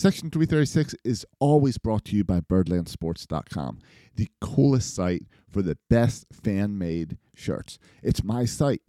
[0.00, 3.80] Section 336 is always brought to you by birdlandsports.com,
[4.16, 7.78] the coolest site for the best fan made shirts.
[8.02, 8.80] It's my site.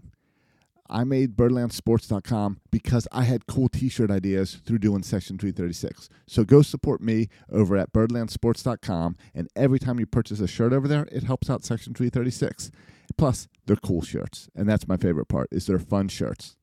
[0.89, 6.07] I made birdlandsports.com because I had cool t shirt ideas through doing Section 336.
[6.27, 9.17] So go support me over at birdlandsports.com.
[9.35, 12.71] And every time you purchase a shirt over there, it helps out Section 336.
[13.17, 14.47] Plus, they're cool shirts.
[14.55, 16.55] And that's my favorite part is they're fun shirts.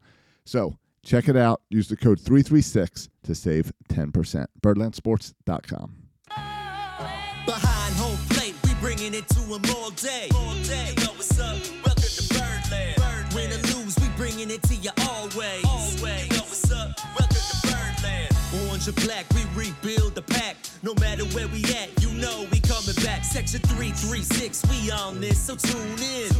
[0.46, 0.78] So
[1.09, 1.62] check it out.
[1.70, 4.46] Use the code 336 to save 10%.
[4.61, 5.95] birdlandsports.com.
[7.46, 10.29] Behind home plate, we bringing it to 'em all day.
[10.34, 10.95] All day.
[10.98, 11.56] You know what's up?
[11.82, 13.34] Welcome to Birdland.
[13.34, 15.65] Win or lose, we bringing it to you always.
[15.65, 16.29] Always.
[16.29, 16.91] You know what's up?
[17.18, 18.37] Welcome to Birdland.
[18.68, 20.56] Orange or black, we rebuild the pack.
[20.82, 23.24] No matter where we at, you know we coming back.
[23.24, 26.30] Section 336, we on this, so tune in.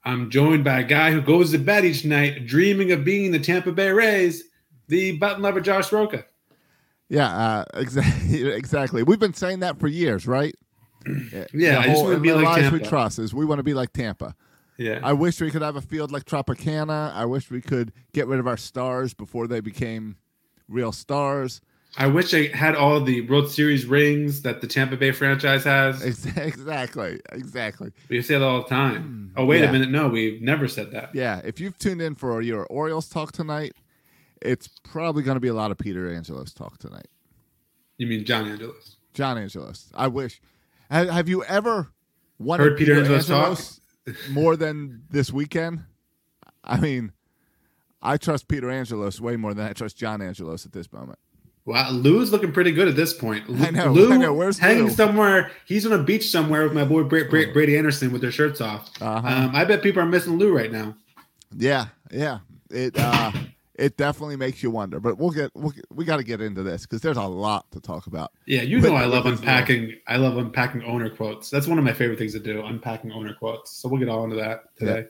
[0.05, 3.39] I'm joined by a guy who goes to bed each night dreaming of being the
[3.39, 4.45] Tampa Bay Rays,
[4.87, 6.25] the button lover, Josh Roca.
[7.09, 8.49] Yeah, uh, exactly.
[8.51, 9.03] Exactly.
[9.03, 10.55] We've been saying that for years, right?
[11.53, 12.89] Yeah, I just want to be like lives we Tampa.
[12.89, 14.35] trust is we want to be like Tampa.
[14.77, 14.99] Yeah.
[15.01, 17.13] I wish we could have a field like Tropicana.
[17.13, 20.17] I wish we could get rid of our stars before they became
[20.67, 21.61] real stars.
[21.97, 26.03] I wish I had all the World Series rings that the Tampa Bay franchise has.
[26.37, 27.19] Exactly.
[27.31, 27.91] Exactly.
[28.09, 29.31] We say that all the time.
[29.35, 29.63] Oh, wait Hmm.
[29.63, 29.69] Yeah.
[29.69, 29.89] a minute.
[29.89, 31.15] No, we've never said that.
[31.15, 31.41] Yeah.
[31.43, 33.71] If you've tuned in for your Orioles talk tonight,
[34.41, 37.07] it's probably going to be a lot of Peter Angelos talk tonight.
[37.97, 38.97] You mean John Angelos?
[39.13, 39.91] John Angelos.
[39.95, 40.41] I wish.
[40.91, 41.91] Have, have you ever
[42.45, 43.59] Heard Peter Angelos talk?
[44.29, 45.83] more than this weekend?
[46.63, 47.11] I mean,
[48.01, 51.19] I trust Peter Angelos way more than I trust John Angelos at this moment.
[51.65, 53.43] Wow, Lou's looking pretty good at this point.
[53.49, 54.33] I know, Lou I know.
[54.33, 54.89] Where's hanging Lou?
[54.91, 55.51] somewhere?
[55.65, 58.61] He's on a beach somewhere with my boy Bra- Bra- Brady Anderson with their shirts
[58.61, 58.89] off.
[59.01, 59.27] Uh-huh.
[59.27, 60.95] Um, I bet people are missing Lou right now.
[61.57, 62.39] Yeah, yeah.
[62.69, 63.31] It uh,
[63.77, 64.99] it definitely makes you wonder.
[64.99, 67.79] But we'll get we'll, we got to get into this because there's a lot to
[67.79, 68.31] talk about.
[68.45, 69.95] Yeah, you know I love unpacking.
[70.07, 71.49] I love unpacking owner quotes.
[71.49, 72.65] That's one of my favorite things to do.
[72.65, 73.71] Unpacking owner quotes.
[73.71, 75.05] So we'll get all into that today.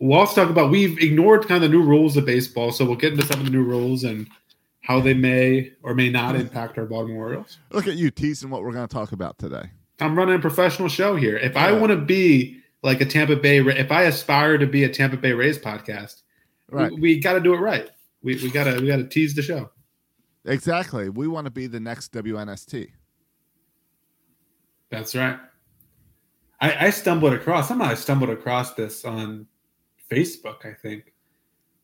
[0.00, 2.96] We'll also talk about we've ignored kind of the new rules of baseball, so we'll
[2.96, 4.28] get into some of the new rules and
[4.80, 6.42] how they may or may not mm-hmm.
[6.42, 7.58] impact our Baltimore Orioles.
[7.70, 9.70] Look at you teasing what we're going to talk about today.
[10.00, 11.38] I'm running a professional show here.
[11.38, 14.88] If I want to be like a Tampa Bay, if I aspire to be a
[14.88, 16.22] Tampa Bay Rays podcast,
[16.70, 16.92] Right.
[16.92, 17.90] we, we got to do it right.
[18.22, 19.70] We, we gotta we gotta tease the show.
[20.46, 21.10] Exactly.
[21.10, 22.90] We want to be the next WNST.
[24.90, 25.38] That's right.
[26.60, 29.46] I, I stumbled across somehow I stumbled across this on
[30.10, 30.64] Facebook.
[30.64, 31.12] I think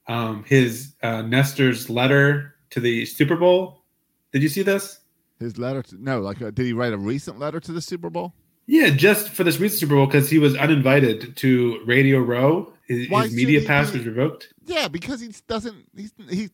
[0.06, 3.84] um, his uh, Nestor's letter to the Super Bowl.
[4.32, 5.00] Did you see this?
[5.38, 8.08] His letter to no, like uh, did he write a recent letter to the Super
[8.08, 8.34] Bowl?
[8.66, 12.72] Yeah, just for this recent Super Bowl because he was uninvited to Radio Row.
[12.90, 14.52] His, his media pass was revoked.
[14.66, 15.86] Yeah, because he doesn't.
[15.96, 16.50] He's he.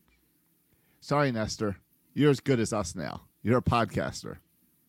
[1.01, 1.77] Sorry, Nestor.
[2.13, 3.21] You're as good as us now.
[3.43, 4.37] You're a podcaster,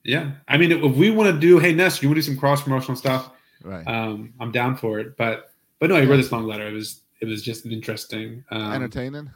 [0.05, 2.37] Yeah, I mean, if we want to do, hey Ness, you want to do some
[2.39, 3.31] cross promotional stuff?
[3.63, 3.87] right?
[3.87, 5.17] Um, I'm down for it.
[5.17, 6.67] But but no, he wrote this long letter.
[6.67, 8.45] It was it was just an interesting.
[8.51, 9.31] Um, Entertaining.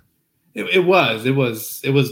[0.54, 2.10] it, it was it was it was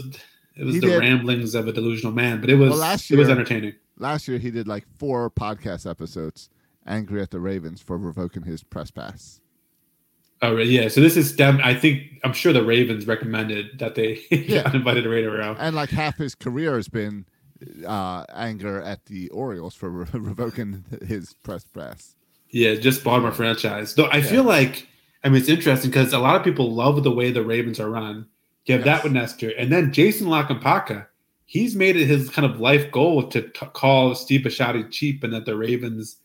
[0.55, 3.11] it was He the did- ramblings of a delusional man, but it was Well, last
[3.11, 3.73] it was entertaining.
[3.97, 6.49] Last year he did like four podcast episodes,
[6.85, 9.40] angry at the Ravens for revoking his press pass.
[10.43, 10.87] Oh right, yeah.
[10.87, 11.59] So this is stem.
[11.63, 14.63] I think I'm sure the Ravens recommended that they Yeah.
[14.63, 15.55] got invited to Radio Row.
[15.59, 17.25] And like half his career has been
[17.85, 22.15] uh, anger at the Orioles for re- revoking his press pass.
[22.49, 23.93] Yeah, just Baltimore franchise.
[23.95, 24.87] Though I feel like
[25.23, 27.89] I mean it's interesting because a lot of people love the way the Ravens are
[27.89, 28.25] run.
[28.65, 28.97] You have Yes.
[28.97, 31.07] that with Nestor, and then Jason La Canfora.
[31.45, 35.33] He's made it his kind of life goal to t- call Steve Bisciotti cheap, and
[35.33, 36.17] that the Ravens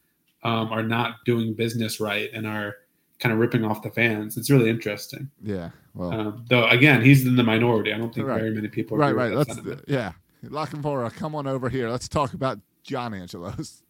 [0.45, 2.77] um, are not doing business right and are
[3.19, 4.37] kind of ripping off the fans.
[4.37, 5.31] It's really interesting.
[5.43, 5.71] Yeah.
[5.95, 7.93] Well, Um, though again, he's in the minority.
[7.93, 8.39] I don't think Right.
[8.41, 8.97] very many people.
[8.99, 9.33] right, agree right.
[9.35, 9.85] Let's sentiment.
[9.89, 10.13] yeah.
[10.43, 11.89] La Canfora, come on over here.
[11.89, 13.83] Let's talk about John Angelos.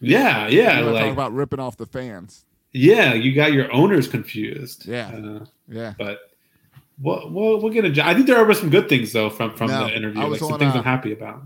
[0.00, 2.44] Yeah, yeah, like talk about ripping off the fans.
[2.72, 4.86] yeah, you got your owners confused.
[4.86, 5.08] Yeah.
[5.08, 5.94] Uh, Yeah.
[5.98, 6.18] but
[7.00, 8.06] we'll, we'll, we'll get into.
[8.06, 10.40] I think there are some good things though from from No, the interview, I was
[10.40, 11.42] like some on, things uh, I'm happy about.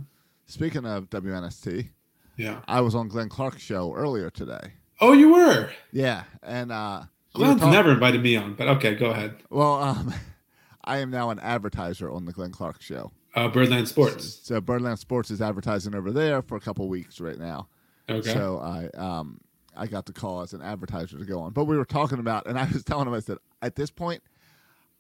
[0.47, 1.89] Speaking of WNST,
[2.37, 2.61] Yeah.
[2.69, 4.75] I was on Glenn Clark's show earlier today.
[5.03, 5.71] Oh, you were.
[5.91, 7.03] Yeah, and uh,
[7.35, 9.35] we Glenn's never invited me on, but okay, go ahead.
[9.51, 10.15] Well, um,
[10.85, 13.11] I am now an advertiser on the Glenn Clark show.
[13.35, 14.41] Uh, Birdland Sports.
[14.45, 17.69] So Birdland Sports is advertising over there for a couple weeks right now.
[18.09, 18.33] Okay.
[18.33, 19.41] So I um
[19.75, 21.53] I got the call as an advertiser to go on.
[21.53, 24.23] But we were talking about and I was telling him I said, at this point,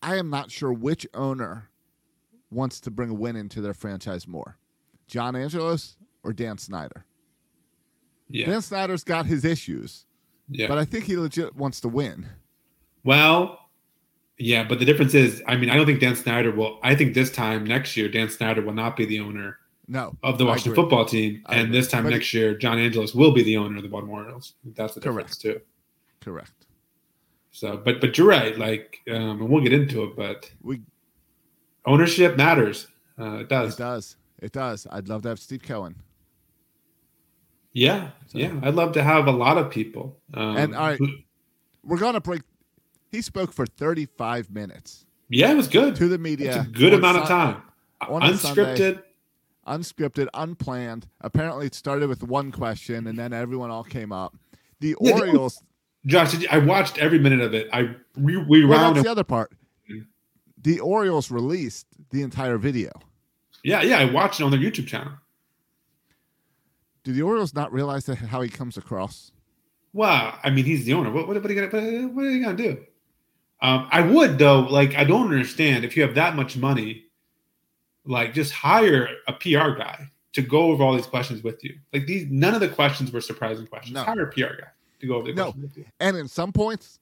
[0.02, 1.68] I am not sure which owner
[2.50, 4.56] wants to bring a win into their franchise more.
[5.06, 7.04] John Angelos or Dan Snyder.
[8.32, 8.46] Yeah.
[8.46, 10.06] Dan Snyder's got his issues,
[10.48, 10.66] yeah.
[10.68, 12.26] but I think he legit wants to win.
[13.04, 13.58] Well,
[14.38, 16.78] yeah, but the difference is, I mean, I don't think Dan Snyder will.
[16.82, 19.58] I think this time next year, Dan Snyder will not be the owner
[19.88, 20.16] No.
[20.22, 21.78] of the Washington football team, I and agree.
[21.78, 24.54] this time But next year, John Angelos will be the owner of the Baltimore Orioles.
[24.74, 25.60] That's the difference too.
[26.20, 26.52] Correct.
[27.50, 28.56] So, but but you're right.
[28.58, 30.80] Like, um, and we'll get into it, but We
[31.84, 32.88] ownership matters.
[33.18, 33.74] Uh, it does.
[33.74, 34.16] it does.
[34.40, 34.86] It does.
[34.90, 35.94] I'd love to have Steve Cohen.
[37.72, 38.52] Yeah, yeah.
[38.62, 40.18] I'd love to have a lot of people.
[40.34, 41.00] Um, And, all right.
[41.84, 42.42] We're gonna break
[43.12, 45.96] he spoke for 35 minutes yeah, it was good.
[45.96, 46.58] to the media.
[46.58, 47.62] It's a good amount of time.
[48.00, 48.74] a Sunday.
[48.74, 49.02] Unscripted.
[49.66, 51.06] unscripted, unplanned.
[51.20, 54.36] Apparently, it started with one question, and then everyone all came up.
[54.80, 55.62] The Yeah, Orioles.
[56.04, 57.68] Josh, I watched every minute of it.
[57.72, 58.68] I we rewound.
[58.68, 59.52] Well, that's the other part.
[60.60, 62.90] The Orioles released the entire video.
[63.64, 63.98] yeah, yeah.
[63.98, 65.12] I watched it on their YouTube channel.
[67.04, 69.32] Do the Orioles not realize that how he comes across?
[69.92, 71.10] Well, I mean, he's the owner.
[71.10, 72.84] What, what, what are you gonna what are you gonna do?
[73.60, 74.60] Um, I would though.
[74.60, 77.04] Like, I don't understand if you have that much money,
[78.04, 81.76] like just hire a PR guy to go over all these questions with you.
[81.92, 83.94] Like these, none of the questions were surprising questions.
[83.94, 84.02] No.
[84.04, 84.68] Hire a PR guy
[85.00, 85.44] to go over the No.
[85.44, 85.84] questions with you.
[86.00, 86.98] And in some points,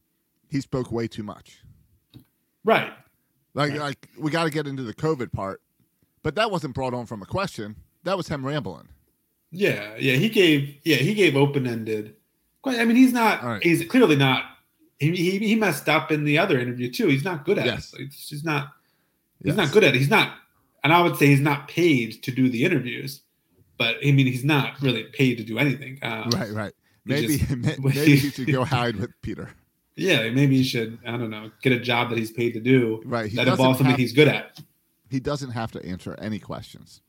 [0.48, 1.60] he spoke way too much.
[2.64, 2.92] Right.
[3.54, 3.80] Like, Right.
[3.80, 5.62] like we got to get into the COVID part,
[6.22, 7.76] but that wasn't brought on from a question.
[8.02, 8.88] That was him rambling.
[9.52, 9.94] Yeah.
[9.98, 10.14] Yeah.
[10.14, 10.76] He gave.
[10.84, 10.96] Yeah.
[10.96, 12.14] He gave open ended.
[12.64, 13.42] I mean, he's not.
[13.42, 13.62] Right.
[13.62, 14.44] He's clearly not.
[14.98, 17.08] He, he he messed up in the other interview too.
[17.08, 17.94] He's not good at Yes.
[17.98, 18.10] it.
[18.10, 18.68] Just not.
[19.42, 19.56] He's Yes.
[19.56, 19.98] not good at it.
[19.98, 20.34] He's not,
[20.84, 23.22] and I would say he's not paid to do the interviews,
[23.78, 25.98] but I mean he's not really paid to do anything.
[26.02, 26.72] Um, Right, right.
[27.06, 29.48] Maybe, just- maybe he should go hide with Peter.
[29.96, 30.98] Yeah, maybe he should.
[31.06, 31.50] I don't know.
[31.62, 33.30] Get a job that he's paid to do Right.
[33.30, 34.60] He that involves something have- he's good at.
[35.08, 37.00] He doesn't have to answer any questions.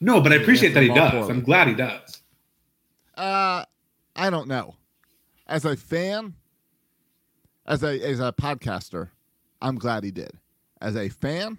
[0.00, 1.26] No, but I appreciate that he answer them all does.
[1.26, 1.38] poorly.
[1.38, 2.22] I'm glad he does.
[3.16, 3.64] Uh,
[4.14, 4.74] I don't know.
[5.46, 6.34] As a fan,
[7.66, 9.10] as a as a podcaster,
[9.62, 10.32] I'm glad he did.
[10.80, 11.58] As a fan,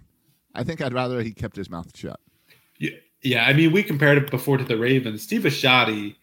[0.54, 2.20] I think I'd rather he kept his mouth shut.
[2.78, 2.92] Yeah,
[3.22, 3.46] yeah.
[3.46, 5.24] I mean, we compared it before to the Ravens.
[5.24, 6.16] Steve Bisciotti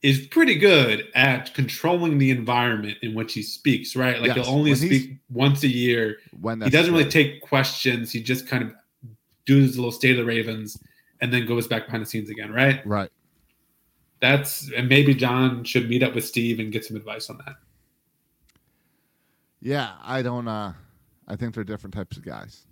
[0.00, 3.96] is pretty good at controlling the environment in which he speaks.
[3.96, 6.18] Right, like Yes, he'll only when speak once a year.
[6.40, 8.12] When he doesn't really take questions.
[8.12, 8.74] He just kind of
[9.44, 10.78] does his little state of the Ravens
[11.20, 12.52] and then goes back behind the scenes again.
[12.52, 12.84] Right.
[12.86, 13.10] right.
[14.20, 17.56] That's and maybe John should meet up with Steve and get some advice on that.
[19.60, 20.48] Yeah, I don't.
[20.48, 20.72] uh
[21.26, 22.64] I think they're different types of guys.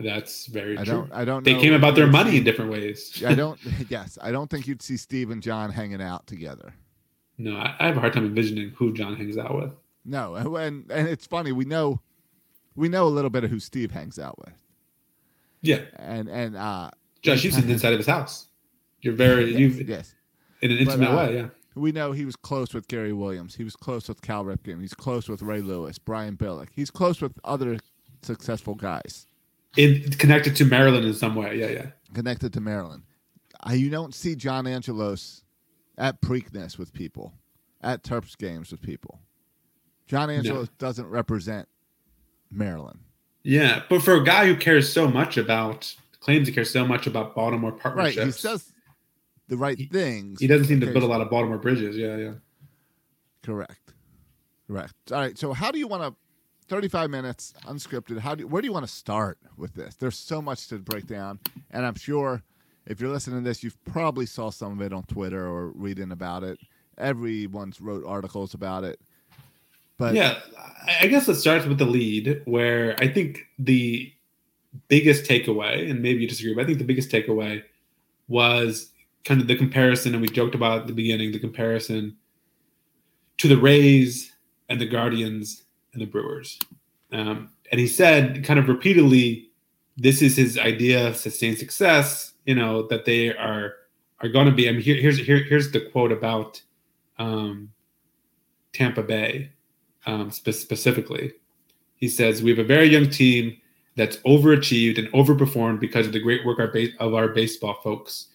[0.00, 0.94] That's very I true.
[0.94, 1.12] don't.
[1.12, 1.42] I don't.
[1.42, 3.22] they came about their money see- in different ways.
[3.26, 3.58] I don't.
[3.88, 6.74] Yes, I don't think you'd see Steve and John hanging out together.
[7.38, 9.72] No, I, I have a hard time envisioning who John hangs out with.
[10.04, 11.52] No, and and it's funny.
[11.52, 12.00] We know,
[12.76, 14.54] we know a little bit of who Steve hangs out with,
[15.62, 16.90] Yeah, and and uh
[17.22, 18.46] Josh, you've seen inside of his house.
[19.00, 20.14] You're very yes, you've yes.
[20.62, 21.36] in an But, intimate uh, way.
[21.36, 23.54] Yeah, We know he was close with Gary Williams.
[23.54, 24.80] He was close with Cal Ripken.
[24.80, 26.68] He's close with Ray Lewis, Brian Billick.
[26.74, 27.78] He's close with other
[28.22, 29.26] successful guys
[29.76, 31.56] in connected to Maryland in some way.
[31.58, 31.86] Yeah, yeah.
[32.14, 33.02] connected to Maryland.
[33.66, 35.42] Uh, you don't see John Angelos
[35.96, 37.32] at Preakness with people,
[37.80, 39.20] at Terps games with people.
[40.06, 41.68] John Angelos doesn't represent
[42.50, 43.00] Maryland.
[43.42, 47.06] Yeah, but for a guy who cares so much about claims he cares so much
[47.06, 48.16] about Baltimore partnerships.
[48.18, 48.26] Right.
[48.26, 48.72] He says
[49.48, 50.40] the right He- things.
[50.40, 51.96] he doesn't seem to build a lot of Baltimore bridges.
[51.96, 52.32] Yeah, yeah.
[53.42, 53.94] Correct.
[54.66, 54.94] Correct.
[55.12, 55.38] All right.
[55.38, 56.14] So how do you want to?
[56.68, 58.18] Thirty-five minutes, unscripted.
[58.18, 58.46] How do?
[58.46, 59.94] Where do you want to start with this?
[59.94, 61.38] There's so much to break down,
[61.70, 62.42] and I'm sure
[62.84, 66.12] if you're listening to this, you've probably saw some of it on Twitter or reading
[66.12, 66.58] about it.
[66.98, 69.00] Everyone's wrote articles about it.
[69.96, 70.40] But yeah,
[71.00, 74.12] I guess it starts with the lead, where I think the
[74.88, 77.62] biggest takeaway, and maybe you disagree, but I think the biggest takeaway
[78.28, 78.92] was
[79.24, 82.16] kind of the comparison, and we joked about at the beginning, the comparison
[83.38, 84.32] to the Rays
[84.68, 86.58] and the Guardians and the Brewers.
[87.12, 89.50] Um, and he said kind of repeatedly,
[89.96, 93.74] this is his idea of sustained success, you know, that they are
[94.20, 94.68] are going to be.
[94.68, 96.60] I mean, here, here's here, here's the quote about
[97.18, 97.70] um,
[98.72, 99.52] Tampa Bay
[100.06, 101.32] um, spe- specifically.
[101.96, 103.56] He says, We have a very young team
[103.98, 108.28] that's overachieved and overperformed because of the great work our ba- of our baseball folks.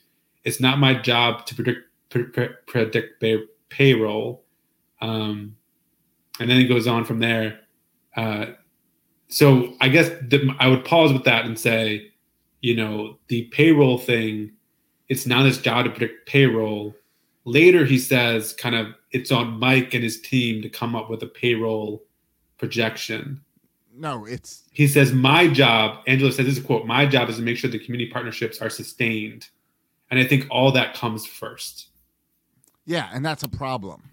[0.43, 1.79] It's not my job to predict,
[2.09, 4.43] pre- pre- predict pay- payroll.
[5.01, 5.55] Um,
[6.39, 7.61] and then he goes on from there.
[8.15, 8.47] Uh,
[9.29, 12.11] so I guess the, I would pause with that and say,
[12.61, 14.51] you know, the payroll thing,
[15.09, 16.95] it's not his job to predict payroll.
[17.45, 21.23] Later, he says, kind of, it's on Mike and his team to come up with
[21.23, 22.03] a payroll
[22.57, 23.41] projection.
[23.95, 27.35] No, it's He says, My job, Angela says, this is a quote, my job is
[27.37, 29.49] to make sure the community partnerships are sustained.
[30.09, 31.87] And I think all that comes first.
[32.85, 34.09] yeah, and that's a problem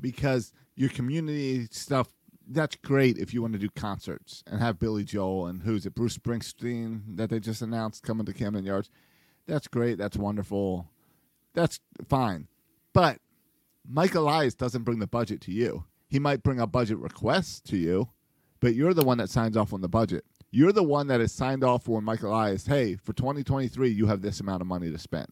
[0.00, 2.08] because your community stuff.
[2.52, 5.94] That's great if you want to do concerts and have Billy Joel and who's it,
[5.94, 8.90] Bruce Springsteen that they just announced coming to Camden Yards.
[9.46, 9.98] That's great.
[9.98, 10.88] That's wonderful.
[11.54, 12.48] That's fine.
[12.92, 13.18] But
[13.88, 15.84] Mike Elias doesn't bring the budget to you.
[16.08, 18.08] He might bring a budget request to you,
[18.60, 20.24] but you're the one that signs off on the budget.
[20.50, 22.66] You're the one that has signed off on Mike Elias.
[22.66, 25.28] Hey, for 2023, you have this amount of money to spend.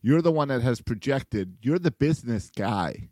[0.00, 1.56] You're the one that has projected.
[1.62, 3.08] You're the business guy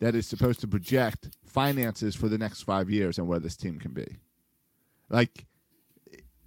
[0.00, 3.78] that is supposed to project finances for the next five years and where this team
[3.78, 4.16] can be.
[5.10, 5.46] Like,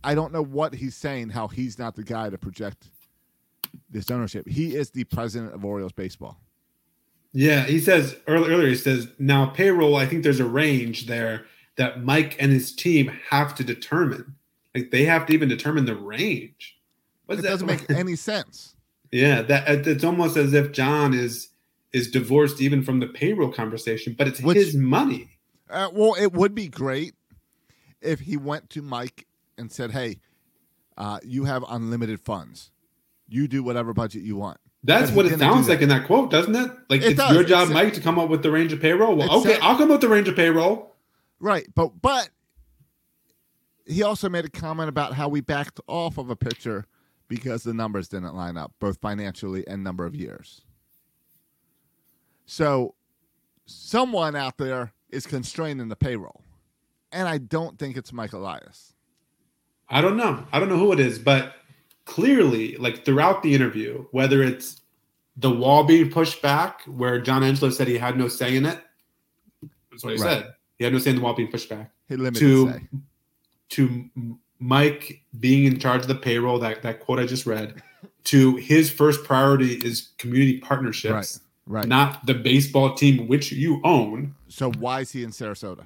[0.04, 2.88] I don't know what he's saying, how he's not the guy to project
[3.90, 4.48] this ownership.
[4.48, 6.40] He is the president of Orioles baseball.
[7.34, 9.96] Yeah, he says earlier he says now payroll.
[9.96, 11.46] I think there's a range there
[11.78, 14.36] that Mike and his team have to determine.
[14.75, 16.78] Like they have to even determine the range.
[17.25, 18.75] What It does doesn't make any sense.
[19.12, 21.50] yeah, that it's almost as if John is
[21.94, 25.30] is divorced even from the payroll conversation, but it's Which- his money.
[25.70, 27.13] Uh, well, it would be great
[28.01, 29.25] if he went to Mike
[29.58, 30.20] and said, "Hey,
[30.98, 32.72] uh, you have unlimited funds.
[33.30, 35.84] You do whatever budget you want." That's what it sounds like that.
[35.84, 36.72] in that quote, doesn't it?
[36.90, 37.34] Like It it's does.
[37.34, 39.16] your job, It's- Mike, to come up with the range of payroll.
[39.16, 40.90] Well, okay, I'll come up with the range of payroll.
[41.41, 42.29] Right, but but
[43.86, 46.86] he also made a comment about how we backed off of a pitcher
[47.27, 50.62] because the numbers didn't line up, both financially and number of years.
[52.45, 52.93] So
[53.65, 56.43] someone out there is constraining the payroll.
[57.12, 58.93] And I don't think it's Mike Elias.
[59.89, 60.45] I don't know.
[60.53, 61.55] I don't know who it is, but
[62.05, 64.81] clearly, like throughout the interview, whether it's
[65.36, 68.79] the wall being pushed back, where John Angelo said he had no say in it,
[69.89, 70.43] that's what he Right.
[70.43, 70.53] said.
[70.81, 71.91] He had no say in the wall being pushed back.
[72.09, 72.81] To say.
[73.69, 74.09] to
[74.57, 77.83] Mike being in charge of the payroll, that that quote I just read,
[78.23, 81.81] to his first priority is community partnerships, Right.
[81.81, 81.88] Right.
[81.88, 84.33] not the baseball team which you own.
[84.47, 85.83] so why is he in Sarasota?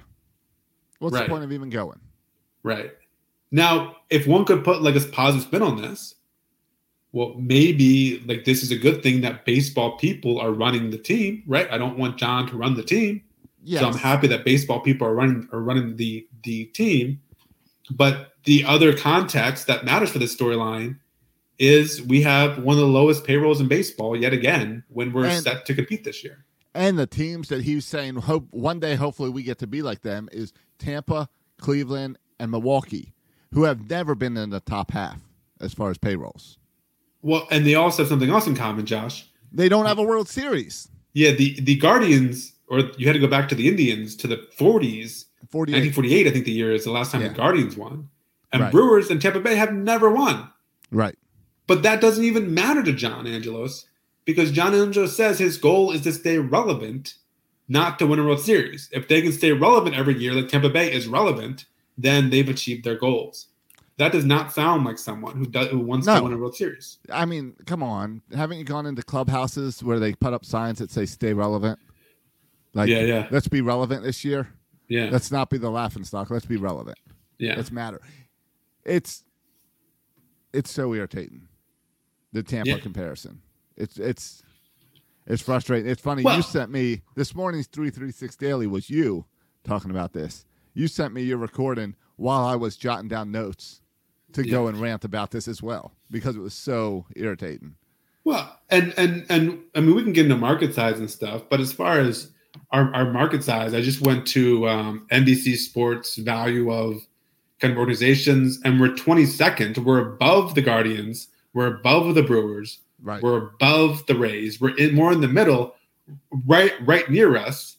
[0.98, 1.24] What's Right.
[1.24, 2.00] the point of even going?
[2.62, 2.92] Right.
[3.50, 6.14] Now, if one could put like a positive spin on this,
[7.12, 11.42] well, maybe like this is a good thing that baseball people are running the team,
[11.46, 11.70] right?
[11.70, 13.20] I don't want John to run the team.
[13.68, 13.80] Yes.
[13.82, 17.20] So I'm happy that baseball people are running are running the the team.
[17.90, 20.98] But the other context that matters for this storyline
[21.58, 25.42] is we have one of the lowest payrolls in baseball yet again when we're And-
[25.42, 26.44] set to compete this year.
[26.74, 30.02] And the teams that he's saying hope one day hopefully we get to be like
[30.02, 33.14] them is Tampa, Cleveland, and Milwaukee,
[33.54, 35.20] who have never been in the top half
[35.60, 36.58] as far as payrolls.
[37.22, 39.26] Well, and they also have something else in common, Josh.
[39.50, 40.88] They don't have a World Series.
[41.14, 44.36] Yeah, the the Guardians, or you had to go back to the Indians to the
[44.58, 45.26] 40s.
[45.50, 45.74] 48.
[45.76, 47.28] 1948, I think the year is the last time Yeah.
[47.28, 48.08] the Guardians won.
[48.52, 48.72] And Right.
[48.72, 50.48] Brewers and Tampa Bay have never won.
[50.90, 51.16] Right.
[51.66, 53.86] But that doesn't even matter to John Angelos
[54.24, 57.14] because John Angelos says his goal is to stay relevant,
[57.68, 58.88] not to win a World Series.
[58.92, 61.66] If they can stay relevant every year, like Tampa Bay is relevant,
[61.98, 63.46] then they've achieved their goals.
[63.98, 66.18] That does not sound like someone who does, who wants No.
[66.18, 66.98] to win a World Series.
[67.10, 68.22] I mean, come on.
[68.34, 71.78] Haven't you gone into clubhouses where they put up signs that say stay relevant?
[72.76, 73.28] Like, Yeah, yeah.
[73.30, 74.48] let's be relevant this year.
[74.88, 76.30] Yeah, Let's not be the laughing stock.
[76.30, 76.98] Let's be relevant.
[77.38, 77.54] yeah.
[77.56, 78.00] Let's matter.
[78.84, 79.24] It's
[80.52, 81.48] it's so irritating.
[82.32, 82.78] The Tampa Yeah.
[82.78, 83.40] comparison.
[83.76, 84.42] It's it's
[85.26, 85.90] it's frustrating.
[85.90, 86.22] It's funny.
[86.22, 89.24] Well- you sent me this morning's three three six daily was you
[89.64, 90.44] talking about this.
[90.74, 93.80] You sent me your recording while I was jotting down notes
[94.34, 97.74] to go and rant about this as well because it was so irritating.
[98.24, 101.60] Well, and and and I mean, we can get into market size and stuff, but
[101.60, 102.32] as far as
[102.70, 107.06] our, our market size, I just went to um, NBC Sports value of
[107.60, 109.78] kind of organizations, and we're 22nd.
[109.78, 111.28] We're above the Guardians.
[111.54, 112.80] We're above the Brewers.
[113.02, 113.22] Right.
[113.22, 114.60] We're above the Rays.
[114.60, 115.74] We're in more in the middle,
[116.46, 117.76] right right near us.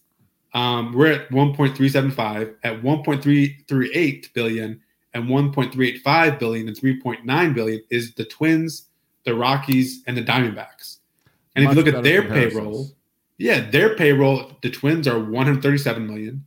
[0.54, 4.82] Um, we're at 1.375, at 1.338 billion,
[5.14, 8.88] and 1.385 billion and 3.9 billion is the Twins,
[9.26, 10.98] the Rockies, and the Diamondbacks.
[11.56, 12.88] And if you look at their payroll,
[13.38, 16.46] yeah, their payroll, the Twins are 137 million.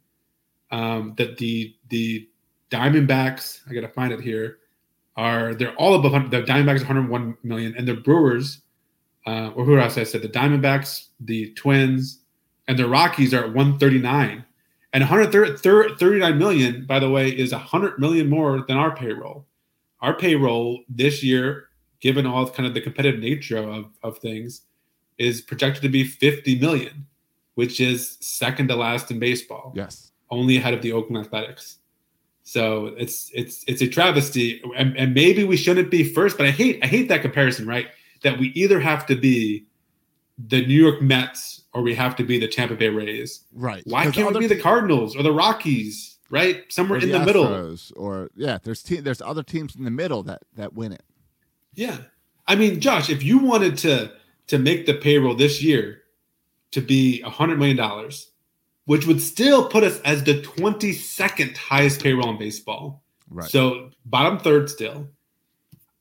[0.72, 2.28] Um, that the the
[2.70, 4.58] Diamondbacks, I gotta find it here,
[5.16, 8.62] are they're all above 100 the Diamondbacks 101 million, and the Brewers,
[9.26, 12.20] uh, or who else I said, the Diamondbacks, the Twins,
[12.68, 14.44] and the Rockies are at 139.
[14.92, 19.46] And 139 million, by the way, is 100 million more than our payroll.
[20.00, 21.68] our payroll this year,
[22.00, 24.62] given all kind of the competitive nature of, of things,
[25.20, 27.06] is projected to be 50 million,
[27.54, 30.10] which is second to last in baseball, Yes.
[30.30, 31.76] only ahead of the Oakland Athletics.
[32.42, 36.36] So it's it's it's a travesty, and, and maybe we shouldn't be first.
[36.36, 37.86] But I hate I hate that comparison, right?
[38.22, 39.66] That we either have to be
[40.38, 43.44] the New York Mets or we have to be the Tampa Bay Rays.
[43.54, 43.82] Right.
[43.86, 46.16] Why can't we be the Cardinals or the Rockies?
[46.32, 47.76] Right, somewhere in the, middle.
[47.96, 51.02] Or yeah, there's te- there's other teams in the middle that that win it.
[51.74, 51.98] Yeah.
[52.46, 54.12] I mean, Josh, if you wanted to
[54.50, 56.02] to make the payroll this year
[56.72, 58.30] to be a hundred million dollars,
[58.84, 63.02] which would still put us as the 22nd highest payroll in baseball.
[63.28, 63.48] Right.
[63.48, 65.08] So bottom third still.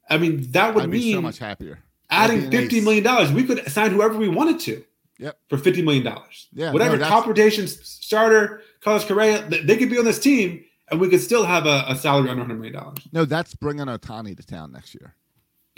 [0.09, 1.79] I mean, that would I'd be mean so much happier.
[2.09, 2.83] adding That'd be an fifty ace.
[2.83, 3.31] million dollars.
[3.31, 4.83] We could sign whoever we wanted to.
[5.19, 5.37] Yep.
[5.49, 6.47] For fifty million dollars.
[6.53, 10.99] Yeah, Whatever no, top rotation starter, Carlos Correa, they could be on this team, and
[10.99, 12.99] we could still have a, a salary under hundred million dollars.
[13.11, 15.13] No, that's bringing Ohtani to town next year.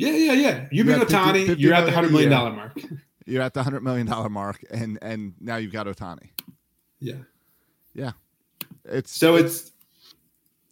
[0.01, 0.65] Yeah, yeah, yeah.
[0.71, 2.79] You've been got 50 Ohtani, 50 you're at the hundred million dollar mark.
[3.27, 6.29] You're at the hundred million dollar mark, and and now you've got Ohtani.
[6.99, 7.13] yeah.
[7.93, 8.11] Yeah,
[8.85, 9.71] it's So it's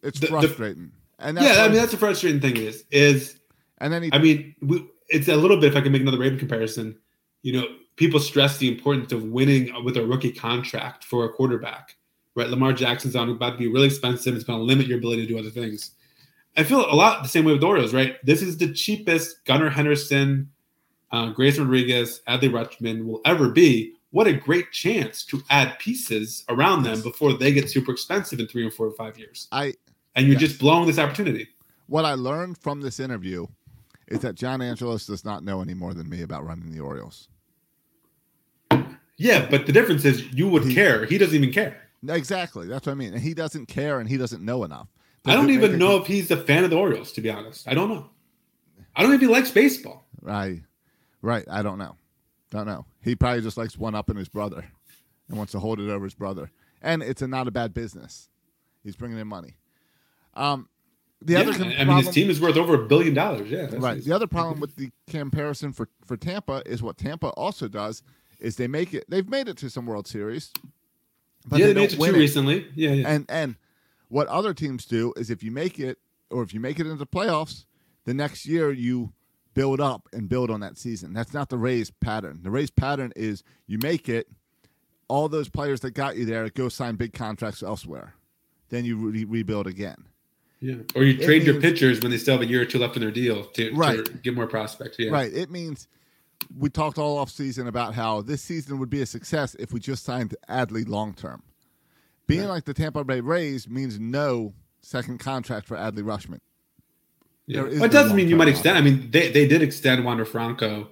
[0.02, 0.90] it's the- the- frustrating.
[1.20, 1.62] and that's yeah.
[1.64, 3.38] I mean, that's the frustrating thing is is
[3.78, 5.70] and then he I mean, we, it's a little bit.
[5.72, 6.98] If I can make another Raven comparison,
[7.42, 11.94] you know, people stress the importance of winning with a rookie contract for a quarterback.
[12.34, 14.34] Right, Lamar Jackson's on about to be really expensive.
[14.34, 15.92] It's going to limit your ability to do other things.
[16.56, 17.94] I feel a lot the same way with Orioles.
[17.94, 20.50] Right, this is the cheapest Gunnar Henderson,
[21.12, 23.94] uh, Grayson Rodriguez, Adley Rutschman will ever be.
[24.12, 28.48] What a great chance to add pieces around them before they get super expensive in
[28.48, 29.46] three or four or five years.
[29.52, 29.74] I
[30.16, 30.50] And you're Yes.
[30.50, 31.48] just blowing this opportunity.
[31.86, 33.46] what I learned from this interview
[34.08, 37.28] is that John Angelos does not know any more than me about running the Orioles.
[39.16, 41.04] Yeah, but the difference is you would He- care.
[41.04, 41.80] He doesn't even care.
[42.08, 43.12] Exactly, that's what I mean.
[43.12, 44.88] And he doesn't care, and he doesn't know enough.
[45.26, 47.68] I don't even know if he's a fan of the Orioles, to be honest.
[47.68, 48.10] I don't know.
[48.96, 50.06] I don't know if he likes baseball.
[50.20, 50.62] Right,
[51.22, 51.44] right.
[51.50, 51.96] I don't know.
[52.50, 52.86] Don't know.
[53.02, 54.64] He probably just likes one up in his brother,
[55.28, 56.50] and wants to hold it over his brother.
[56.82, 58.28] And it's a not a bad business.
[58.82, 59.56] He's bringing in money.
[60.34, 60.68] Um,
[61.22, 63.50] the Yeah, other I mean, problem, his team is worth over a billion dollars.
[63.50, 63.80] Yeah, right.
[63.80, 64.04] nice.
[64.04, 68.02] The other problem with the comparison for for Tampa is what Tampa also does
[68.40, 69.04] is they make it.
[69.08, 70.50] They've made it to some World Series,
[71.46, 72.12] but yeah, they they made it it.
[72.14, 72.66] recently.
[72.74, 73.08] Yeah, yeah.
[73.08, 73.56] And and
[74.10, 75.98] what other teams do is if you make it
[76.30, 77.64] or if you make it into playoffs,
[78.04, 79.12] the next year you
[79.54, 81.12] build up and build on that season.
[81.12, 82.40] That's not the Rays pattern.
[82.42, 84.28] The Rays pattern is you make it,
[85.08, 88.14] all those players that got you there go sign big contracts elsewhere.
[88.68, 90.04] Then you re- rebuild again.
[90.60, 90.76] yeah.
[90.94, 93.02] Or you trade your pitchers when they still have a year or two left in
[93.02, 94.04] their deal to, Right.
[94.04, 94.98] to get more prospects.
[95.00, 95.10] Yeah.
[95.10, 95.32] Right.
[95.32, 95.88] It means
[96.56, 99.80] we talked all off season about how this season would be a success if we
[99.80, 101.42] just signed Adley long term.
[102.30, 106.40] Being like the Tampa Bay Rays means no second contract for Adley Rutschman.
[107.46, 107.62] Yeah.
[107.62, 108.78] Well, it doesn't mean you might extend.
[108.78, 110.90] I mean, they, they did extend Wander Franco.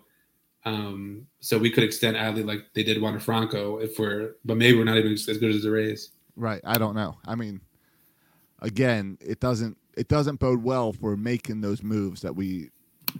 [0.65, 4.77] Um, so we could extend Adley like they did Wander Franco if we're, but maybe
[4.77, 6.11] we're not even as good as the Rays.
[6.37, 6.61] Right.
[6.65, 7.17] I don't know.
[7.27, 7.61] I mean,
[8.61, 12.71] again, it doesn't it doesn't bode well for making those moves that we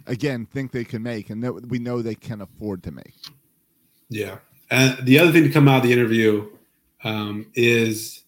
[0.05, 3.13] again think they can make and that we know they can afford to make.
[4.09, 4.39] Yeah.
[4.69, 6.49] And the other thing to come out of the interview
[7.03, 8.23] um, is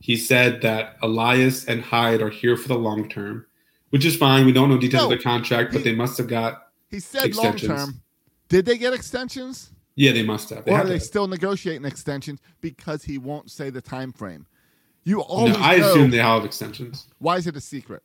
[0.00, 3.46] he said that Elias and Hyde are here for the long term,
[3.90, 4.46] which is fine.
[4.46, 6.68] We don't know details No, of their contract, but they must have got.
[6.90, 8.00] He said long term.
[8.48, 9.70] Did they get extensions?
[9.94, 10.64] Yeah, they must have.
[10.64, 11.02] They or are they have.
[11.02, 14.46] still negotiating extensions because he won't say the time frame?
[15.04, 18.02] You No, I assume they have extensions Why is it a secret?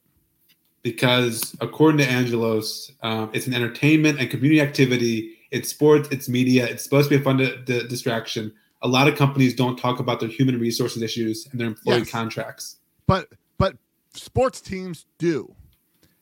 [0.84, 5.38] because, according to Angelos, um, it's an entertainment and community activity.
[5.52, 6.66] It's sports, it's media.
[6.68, 8.54] It's supposed to be a fun di- di- distraction.
[8.84, 12.12] A lot of companies don't talk about their human resources issues and their employee Yes.
[12.12, 12.78] contracts.
[13.08, 13.78] But but
[14.14, 15.56] sports teams do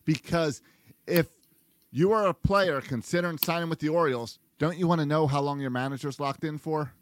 [0.06, 0.62] because
[1.08, 1.28] if
[1.91, 5.41] you are a player considering signing with the Orioles, don't you want to know how
[5.41, 6.93] long your manager's locked in for?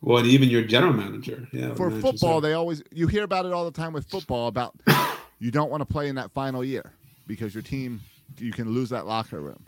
[0.00, 1.48] Well, and even your general manager.
[1.52, 1.74] Yeah.
[1.74, 4.74] For football, they always you hear about it all the time with football about
[5.38, 6.92] you don't want to play in that final year
[7.26, 8.00] because your team
[8.38, 9.66] you can lose that locker room.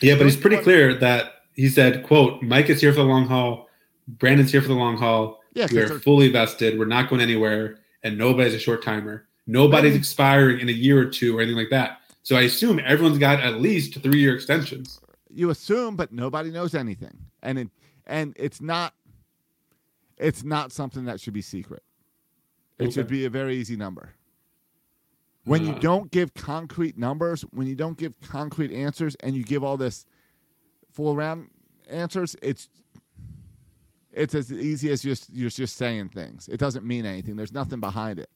[0.00, 3.26] Yeah, but it's pretty clear that he said, "quote Mike is here for the long
[3.26, 3.68] haul.
[4.06, 5.40] Brandon's here for the long haul.
[5.54, 6.78] Yeah, we are fully vested.
[6.78, 9.26] We're not going anywhere, and nobody's a short timer.
[9.48, 12.00] Nobody's expiring in a year or two or anything like that.
[12.22, 15.00] So I assume everyone's got at least three year extensions.
[15.34, 17.68] you assume, but nobody knows anything, and it
[18.06, 18.94] and it's not
[20.16, 21.82] it's not something that should be secret.
[22.78, 24.10] It should be a very easy number.
[25.44, 25.78] When you Uh.
[25.80, 30.06] don't give concrete numbers, when you don't give concrete answers, and you give all this
[30.98, 31.48] full around
[31.88, 32.68] answers, it's
[34.12, 36.48] it's as easy as just you're just saying things.
[36.48, 37.36] It doesn't mean anything.
[37.36, 38.28] There's nothing behind it.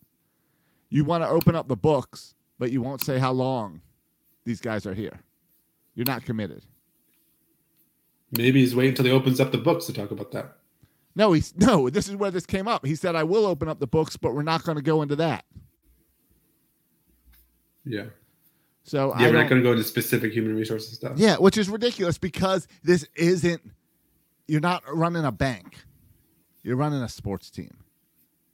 [0.88, 3.81] You want to open up the books, but you won't say how long
[4.44, 5.18] these guys are here.
[5.96, 6.62] You're not committed.
[8.31, 10.57] Maybe he's waiting until he opens up the books to talk about that.
[11.16, 11.90] No, he's no.
[11.90, 12.87] This is where this came up.
[12.87, 15.16] He said, "I will open up the books, but we're not going to go into
[15.16, 15.44] that."
[17.85, 18.05] Yeah.
[18.85, 21.12] So Yeah, I we're don't- going to go into specific human resources stuff.
[21.16, 23.62] Yeah, which is ridiculous because this isn't.
[24.49, 25.85] You're not running a bank.
[26.62, 27.77] You're running a sports team.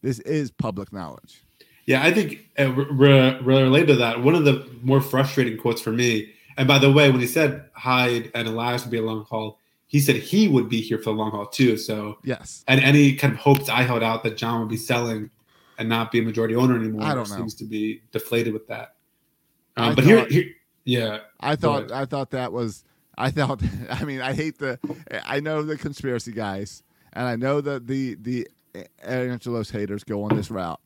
[0.02, 1.42] This is public knowledge.
[1.86, 5.90] Yeah, I think uh, re- related to that, one of the more frustrating quotes for
[5.90, 9.24] me, and by the way, when he said Hyde and Elias would be a long
[9.24, 11.78] haul, he said he would be here for the long haul too.
[11.78, 12.62] So, Yes.
[12.68, 15.30] and any kind of hopes I held out that John would be selling
[15.78, 17.36] and not be a majority owner anymore I don't know.
[17.36, 18.96] seems to be deflated with that.
[19.78, 20.44] Um, but here, thought- here,
[20.84, 21.92] yeah, I thought.
[21.92, 22.84] I thought that was
[23.16, 24.78] I thought I mean I hate the
[25.24, 28.48] I know the conspiracy guys and I know that the the
[29.04, 30.80] Angelos haters go on this route.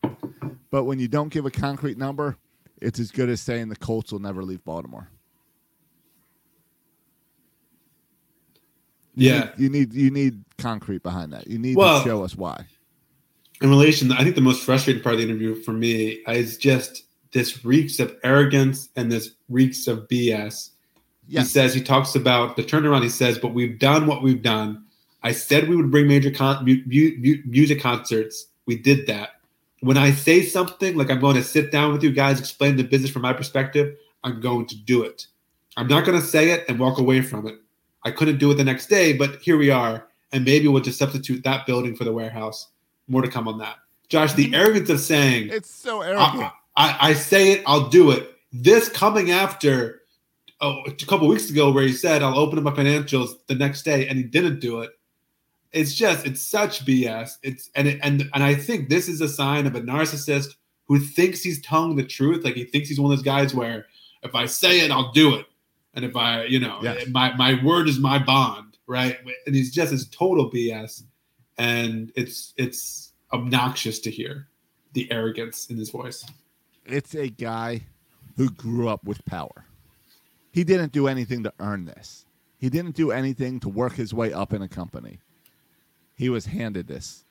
[0.70, 2.36] But when you don't give a concrete number,
[2.80, 5.08] it's as good as saying the Colts will never leave Baltimore.
[9.14, 9.40] You yeah.
[9.40, 11.46] need, you need you need concrete behind that.
[11.46, 12.66] You need Well- to show us why.
[13.60, 17.04] in relation, I think the most frustrating part of the interview for me is just
[17.32, 20.70] this reeks of arrogance and this reeks of BS.
[21.28, 23.02] He says he talks about the turnaround.
[23.02, 24.84] He says, "But we've done what we've done.
[25.22, 28.46] I said we would bring major con- mu- mu- mu- music concerts.
[28.66, 29.30] We did that.
[29.80, 32.84] When I say something like I'm going to sit down with you guys, explain the
[32.84, 35.26] business from my perspective, I'm going to do it.
[35.76, 37.56] I'm not going to say it and walk away from it.
[38.04, 40.98] I couldn't do it the next day, but here we are, and maybe we'll just
[40.98, 42.68] substitute that building for the warehouse.
[43.08, 43.76] More to come on that.
[44.08, 44.54] Josh, the mm-hmm.
[44.54, 46.42] arrogance of saying It's so ah, arrogant.
[46.42, 48.28] I, I, I say it, I'll do it.
[48.52, 50.02] This coming after
[50.60, 53.82] oh, a couple weeks ago, where he said, I'll open up my financials the next
[53.82, 54.90] day, and he didn't do it.
[55.72, 57.32] It's just, it's such BS.
[57.42, 60.54] It's and it, and and I think this is a sign of a narcissist
[60.86, 62.44] who thinks he's telling the truth.
[62.44, 63.86] Like he thinks he's one of those guys where
[64.22, 65.46] if I say it, I'll do it,
[65.94, 67.06] and if I, you know, Yes.
[67.08, 69.18] my my word is my bond, right?
[69.46, 71.04] And he's just his total BS,
[71.56, 74.48] and it's it's obnoxious to hear
[74.92, 76.26] the arrogance in his voice.
[76.86, 77.82] It's a guy
[78.36, 79.64] who grew up with power.
[80.52, 82.24] He didn't do anything to earn this.
[82.58, 85.18] He didn't do anything to work his way up in a company.
[86.16, 87.24] He was handed this.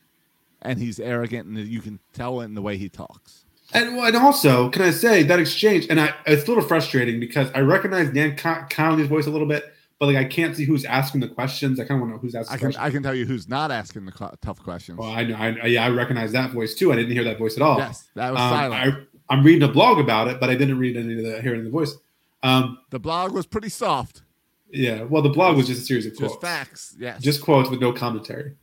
[0.61, 3.45] And he's arrogant and you can tell it in the way he talks.
[3.73, 5.87] And, and also, can I say that exchange?
[5.89, 9.47] And I, it's a little frustrating because I recognize Dan Con- Connolly's voice a little
[9.47, 11.79] bit, but like I can't see who's asking the questions.
[11.79, 12.83] I kind of want to know who's asking I can questions.
[12.85, 14.97] I can tell you who's not asking the cl- tough questions.
[14.99, 16.91] well, I know, I, yeah, I recognize that voice too.
[16.91, 17.77] I didn't hear that voice at all.
[17.77, 19.07] yes, that was Um, silent.
[19.31, 21.69] I'm reading a blog about it, but I didn't read any of the hearing the
[21.69, 21.95] voice.
[22.43, 24.23] Um, the blog was pretty soft.
[24.71, 26.33] yeah, well, the blog was just a series of quotes.
[26.33, 26.95] Just facts.
[26.99, 28.55] yeah, just quotes with no commentary.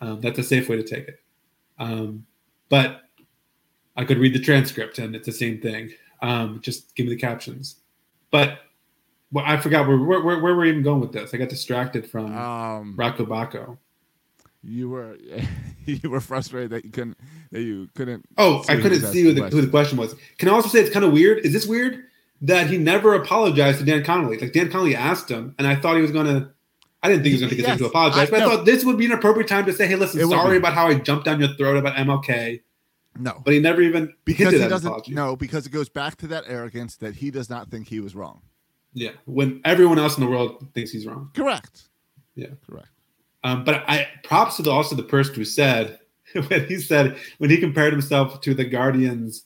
[0.00, 1.20] Um, that's a safe way to take it.
[1.78, 2.26] Um,
[2.68, 3.02] but
[3.96, 5.90] I could read the transcript and it's the same thing.
[6.22, 7.76] Um, just give me the captions.
[8.30, 8.58] But
[9.32, 11.32] well, I forgot where, where, where, where we're even going with this.
[11.32, 13.78] I got distracted from um Rocco.
[14.62, 15.16] You were
[15.86, 17.18] you were frustrated that you couldn't
[17.50, 20.14] that you couldn't Oh, I couldn't see who the, who the question was.
[20.38, 21.38] Can I also say it's kind of weird?
[21.44, 22.04] Is this weird
[22.42, 24.38] that he never apologized to Dan Connolly?
[24.38, 26.50] Like Dan Connolly asked him, and I thought he was going to.
[27.02, 28.44] I didn't think he was going to take his time to apologize, I- but I
[28.44, 30.86] thought this would be an appropriate time to say, "Hey, listen, It sorry about how
[30.88, 32.60] I jumped down your throat about MLK."
[33.18, 33.40] No.
[33.44, 35.12] But he never even because he doesn't apology.
[35.14, 38.14] no because it goes back to that arrogance that he does not think he was
[38.14, 38.40] wrong
[38.94, 41.30] Yeah, when everyone else in the world thinks he's wrong.
[41.34, 41.88] correct
[42.36, 42.50] Yeah.
[42.68, 42.88] correct
[43.42, 45.98] Um, but I props to the, also the person who said
[46.48, 49.44] when he said when he compared himself to the Guardians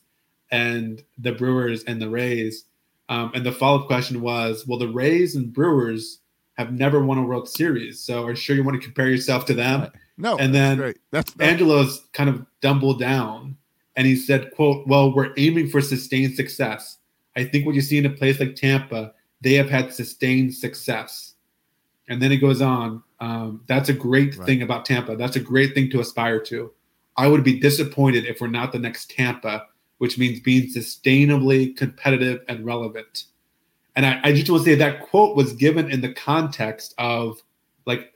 [0.51, 2.65] and the Brewers and the Rays,
[3.09, 6.21] um, and the follow up question was, well, the Rays and Brewers
[6.55, 9.45] have never won a World Series, so are you sure you want to compare yourself
[9.47, 9.91] to them?
[10.17, 10.79] No And then
[11.11, 13.57] that's that's- Angelos kind of dumbled down
[13.97, 16.99] and he said, quote, well, we're aiming for sustained success.
[17.37, 21.35] I think what you see in a place like Tampa, they have had sustained success.
[22.09, 24.47] And then he goes on, um, that's a great Right.
[24.47, 25.17] thing about Tampa.
[25.17, 26.71] That's a great thing to aspire to.
[27.17, 29.67] I would be disappointed if we're not the next Tampa,
[29.99, 33.25] which means being sustainably competitive and relevant.
[33.97, 37.43] And I, I just want to say that quote was given in the context of
[37.87, 38.13] like,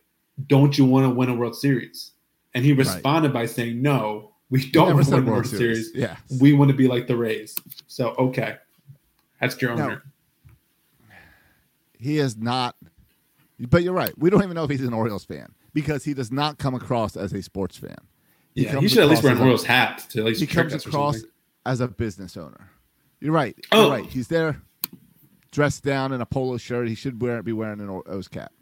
[0.46, 2.12] don't you want to win a World Series?
[2.54, 5.90] And he responded by saying, no, we don't want to win a World Series.
[5.94, 7.54] yeah We want to be like the Rays.
[7.86, 8.56] So, okay.
[9.40, 10.02] That's your owner.
[11.98, 12.74] he is not
[13.58, 14.16] but you're right.
[14.18, 17.16] We don't even know if he's an orioles fan because he does not come across
[17.16, 17.96] as a sports fan.
[18.54, 20.72] He Yeah, he should at least wear an Orioles hat to at least he comes
[20.74, 21.22] across
[21.66, 22.70] as a business owner.
[23.20, 23.56] You're right.
[23.72, 23.82] Oh.
[23.82, 24.06] you're right.
[24.06, 24.60] He's there
[25.50, 26.88] dressed down in a polo shirt.
[26.88, 28.52] He should wear be wearing an O's cap.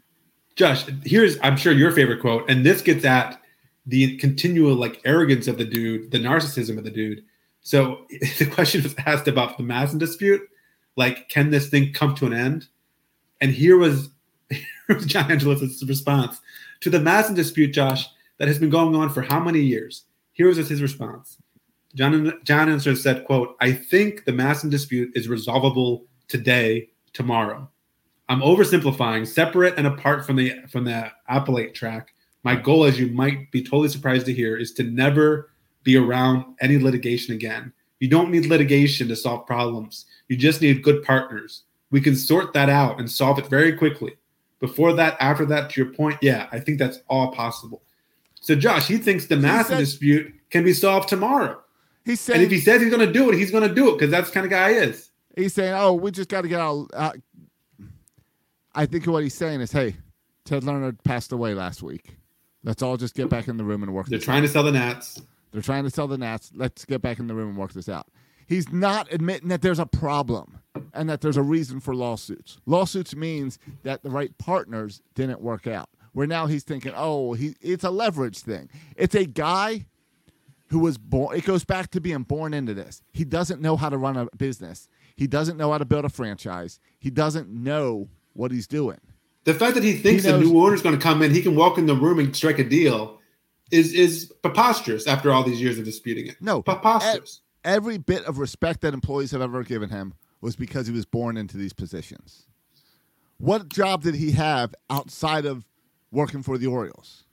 [0.55, 3.41] Josh, here's I'm sure your favorite quote, and this gets at
[3.85, 7.23] the continual like arrogance of the dude, the narcissism of the dude.
[7.61, 8.05] So
[8.37, 10.41] the question was asked about the MASN dispute,
[10.95, 12.67] like, can this thing come to an end?
[13.39, 14.09] And here was
[15.05, 16.39] John Angelos' response
[16.81, 18.07] to the MASN dispute, Josh,
[18.37, 20.03] that has been going on for how many years?
[20.33, 21.37] Here was his response.
[21.95, 27.69] John, John Angelos said, quote, I think the MASN dispute is resolvable today, tomorrow.
[28.29, 32.13] I'm oversimplifying, separate and apart from the from the appellate track.
[32.43, 35.51] My goal, as you might be totally surprised to hear, is to never
[35.83, 37.71] be around any litigation again.
[37.99, 40.05] You don't need litigation to solve problems.
[40.27, 41.63] You just need good partners.
[41.89, 44.17] We can sort that out and solve it very quickly.
[44.59, 47.83] Before that, after that, to your point, yeah, I think that's all possible.
[48.39, 51.61] So, Josh, he thinks the said- dispute can be solved tomorrow.
[52.05, 53.89] He said, And if he says he's going to do it, he's going to do
[53.89, 55.09] it because that's the kind of guy he is.
[55.35, 57.11] he's saying, "Oh, we just got to get out." Uh,
[58.73, 59.97] I think what he's saying is, "Hey,
[60.45, 62.15] Ted Lerner passed away last week.
[62.63, 64.71] Let's all just get back in the room and work They're trying to sell the
[64.71, 65.21] Nats.
[65.51, 66.51] They're trying to sell the Nats.
[66.55, 68.07] Let's get back in the room and work this out.
[68.47, 70.59] He's not admitting that there's a problem
[70.93, 72.57] and that there's a reason for lawsuits.
[72.65, 75.89] Lawsuits means that the right partners didn't work out.
[76.13, 78.69] Where now he's thinking, oh, he, it's a leverage thing.
[78.95, 79.85] It's a guy
[80.69, 81.37] who was born.
[81.37, 83.01] It goes back to being born into this.
[83.13, 84.87] He doesn't know how to run a business.
[85.15, 86.79] He doesn't know how to build a franchise.
[86.99, 88.99] He doesn't know what he's doing.
[89.43, 91.41] The fact that he thinks He a knows- new owner's going to come in, he
[91.41, 93.19] can walk in the room and strike a deal,
[93.71, 96.37] is is preposterous after all these years of disputing it.
[96.41, 97.41] No, preposterous.
[97.67, 101.37] Every bit of respect that employees have ever given him was because he was born
[101.37, 102.47] into these positions.
[103.37, 105.65] What job did he have outside of
[106.11, 107.25] working for the Orioles?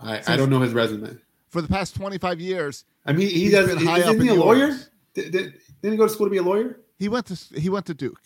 [0.00, 1.18] I, I don't know his resume.
[1.48, 3.68] For the past 25 years, I mean, he He's does.
[3.68, 4.76] been high Isn't he a lawyer?
[5.14, 6.80] Did, did, didn't he go to school to be a lawyer?
[6.98, 8.22] he went to he went to Duke,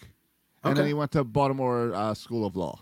[0.63, 2.81] and then he went to Baltimore uh, School of Law.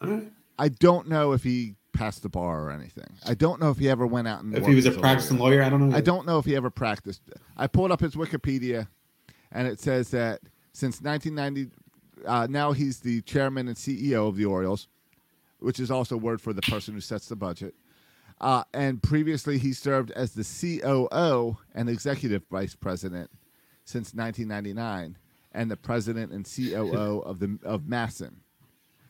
[0.00, 0.30] Right.
[0.58, 3.12] I don't know if he passed the bar or anything.
[3.26, 5.56] I don't know if he ever went out and If he was a practicing lawyer.
[5.56, 5.96] lawyer, I don't know.
[5.96, 7.20] I don't know if he ever practiced.
[7.58, 8.88] I pulled up his Wikipedia,
[9.52, 10.40] and it says that
[10.72, 11.70] since 1990,
[12.26, 14.88] uh, now he's the chairman and CEO of the Orioles,
[15.58, 17.74] which is also a word for the person who sets the budget.
[18.40, 23.30] Uh, and previously, he served as the COO and executive vice president
[23.84, 25.18] since 1999,
[25.52, 28.36] and the president and COO of the of MASN.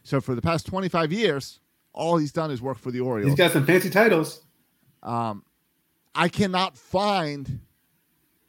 [0.02, 1.60] So for the past 25 years,
[1.92, 3.30] all he's done is work for the Orioles.
[3.32, 4.42] He's got some fancy titles.
[5.02, 5.44] Um,
[6.14, 7.60] I cannot find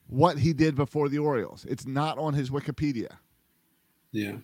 [0.07, 1.65] what he did before the Orioles.
[1.69, 3.07] It's not on his Wikipedia
[4.11, 4.35] Yeah.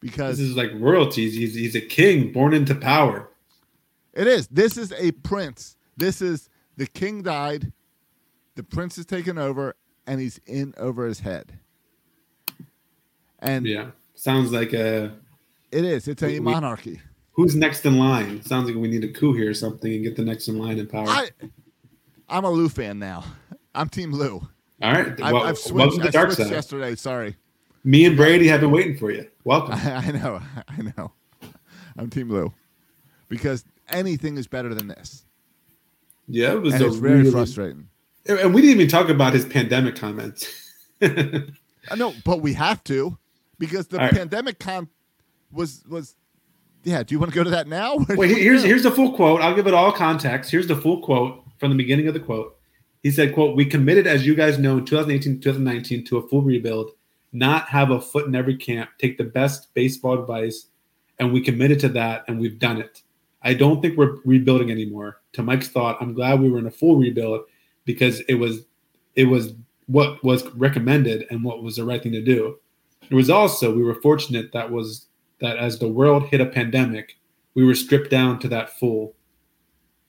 [0.00, 1.34] because This is like royalties.
[1.34, 3.28] He's he's a king born into power.
[4.14, 4.48] it is.
[4.48, 5.76] This is a prince.
[5.96, 7.72] This is the king died,
[8.54, 9.74] the prince is taken over,
[10.06, 11.58] and he's in over his head.
[13.40, 13.90] And Yeah.
[14.14, 15.12] Sounds like a
[15.70, 16.08] it is.
[16.08, 17.00] It's a We- monarchy.
[17.38, 18.42] Who's next in line?
[18.42, 20.76] Sounds like we need a coup here or something and get the next in line
[20.80, 21.04] in power.
[21.06, 21.30] I,
[22.28, 23.22] I'm a Lou fan now.
[23.76, 24.48] I'm Team Lou.
[24.82, 25.12] All right.
[25.22, 26.50] I've, Well, I've switched, welcome to I switched side.
[26.50, 26.94] yesterday.
[26.96, 27.36] Sorry.
[27.84, 29.28] Me and Brady have been waiting for you.
[29.44, 29.74] Welcome.
[29.74, 30.40] I, I know.
[30.68, 31.12] I know.
[31.96, 32.52] I'm Team Lou
[33.28, 35.24] because anything is better than this,
[36.26, 37.88] Yeah, it was and it's very really- frustrating.
[38.28, 40.46] And we didn't even talk about his pandemic comments.
[41.00, 43.16] I know, but we have to
[43.58, 44.12] because the right.
[44.12, 44.88] pandemic con
[45.52, 46.14] was was.
[46.88, 47.98] Yeah, do you want to go to that now?
[48.08, 49.42] Wait, here's here's the full quote.
[49.42, 50.50] I'll give it all context.
[50.50, 52.56] Here's the full quote from the beginning of the quote.
[53.02, 56.40] He said, "quote We committed, as you guys know, in 2018, 2019, to a full
[56.40, 56.92] rebuild.
[57.30, 58.88] Not have a foot in every camp.
[58.98, 60.68] Take the best baseball advice,
[61.18, 63.02] and we committed to that, and we've done it.
[63.42, 65.20] I don't think we're rebuilding anymore.
[65.34, 67.42] To Mike's thought, I'm glad we were in a full rebuild
[67.84, 68.62] because it was
[69.14, 69.52] it was
[69.88, 72.56] what was recommended and what was the right thing to do.
[73.10, 75.07] It was also we were fortunate that was
[75.40, 77.16] that as the world hit a pandemic,
[77.54, 79.14] we were stripped down to that full.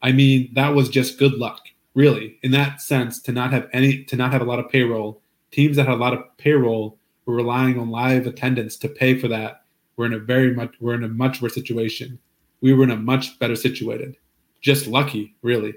[0.02, 1.62] I mean, that was just good luck,
[1.94, 5.22] really, in that sense, to not have any to not have a lot of payroll.
[5.52, 9.28] Teams that had a lot of payroll were relying on live attendance to pay for
[9.28, 9.64] that.
[9.98, 12.20] We're in a very much we're in a much worse situation.
[12.62, 14.18] We were in a much better situated.
[14.62, 15.74] Just lucky, really.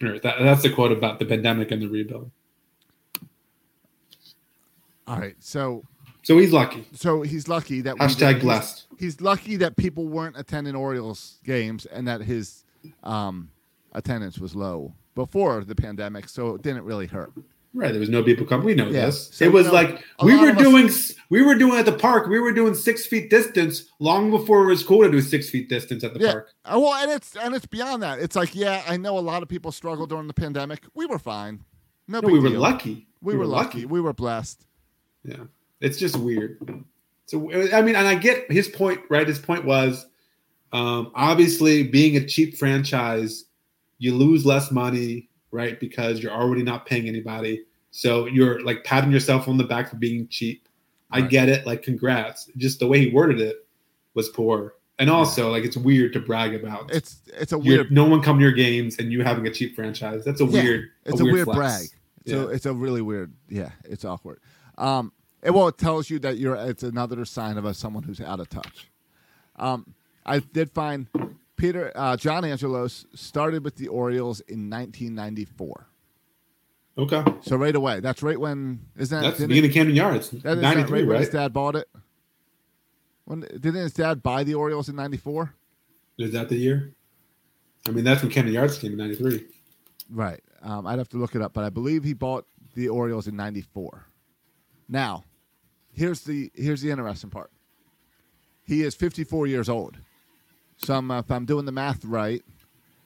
[0.00, 2.30] That, that's the quote about the pandemic and the rebuild.
[5.06, 5.84] All right, so
[6.26, 6.84] So he's lucky.
[6.92, 8.84] so he's lucky that Hashtag didn't- he's- blessed.
[8.98, 12.64] He's, lucky that people weren't attending Orioles games and that his
[13.04, 13.50] um,
[13.92, 17.32] attendance was low before the pandemic, so it didn't really hurt.
[17.74, 18.64] Right, there was no people come.
[18.64, 19.06] We know Yeah.
[19.06, 19.28] this.
[19.34, 20.90] So, it was you know, like we were of us- doing.
[21.30, 22.26] we were doing at the park.
[22.26, 25.68] We were doing six feet distance long before it was cool to do six feet
[25.68, 26.32] distance at the Yeah.
[26.32, 26.48] park.
[26.64, 28.18] Uh, Well, and it's and it's beyond that.
[28.18, 30.80] It's like, yeah, I know a lot of people struggled during the pandemic.
[30.94, 31.62] We were fine.
[32.08, 32.60] No, No, we were deal.
[32.60, 33.06] lucky.
[33.20, 33.84] We, were, lucky.
[33.84, 34.64] We were blessed.
[35.24, 35.44] Yeah,
[35.80, 36.58] it's just weird.
[37.26, 39.00] So I mean, and I get his point.
[39.10, 40.06] Right, his point was
[40.72, 43.44] um, obviously being a cheap franchise,
[43.98, 45.28] you lose less money.
[45.52, 45.78] right?
[45.80, 47.62] Because you're already not paying anybody.
[47.90, 50.68] So you're like patting yourself on the back for being cheap.
[51.10, 51.64] I get it.
[51.66, 52.50] Like, congrats.
[52.58, 53.66] Just the way he worded it
[54.14, 54.74] was poor.
[54.98, 56.92] And also, like, it's weird to brag about.
[56.92, 59.50] It's it's a You're- weird no one come to your games and you having a
[59.50, 60.24] cheap franchise.
[60.24, 60.88] That's a Yeah, weird.
[61.06, 61.56] it's a weird, flex.
[61.56, 61.86] brag.
[62.26, 62.54] So Yeah.
[62.54, 63.32] it's a really weird.
[63.48, 64.40] Yeah, it's awkward.
[64.76, 65.12] Um,
[65.46, 66.56] it well, it tells you that you're.
[66.56, 68.90] It's another sign of a someone who's out of touch.
[69.54, 69.94] Um,
[70.26, 71.06] I did find
[71.56, 75.86] Peter uh, John Angelos started with the Orioles in 1994.
[76.98, 77.24] Okay.
[77.42, 80.30] So right away, that's right when isn't that, That's the beginning of Camden Yards.
[80.30, 81.88] that, is that 93, right when his dad bought it?
[83.24, 85.54] When didn't his dad buy the Orioles in '94?
[86.18, 86.92] Is that the year?
[87.86, 89.46] I mean, that's when Camden Yards came in 93.
[90.10, 90.42] Right.
[90.62, 93.36] Um, I'd have to look it up, but I believe he bought the Orioles in
[93.36, 94.06] '94.
[94.88, 95.24] Now,
[95.96, 97.50] here's the here's the interesting part.
[98.64, 99.96] He is 54 years old.
[100.78, 102.42] So I'm, if I'm doing the math right,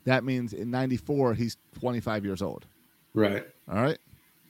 [0.05, 2.67] that means in '94 he's 25 years old.
[3.15, 3.47] Right.
[3.71, 3.99] All right.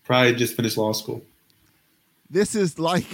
[0.05, 1.23] Probably just finished law school.
[2.29, 3.07] This is like,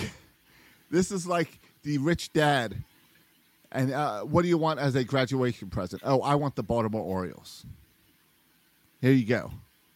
[0.91, 2.77] this is like the rich dad.
[3.73, 6.03] And uh, what do you want as a graduation present?
[6.05, 7.65] Oh, I want the Baltimore Orioles.
[9.01, 9.51] Here you go.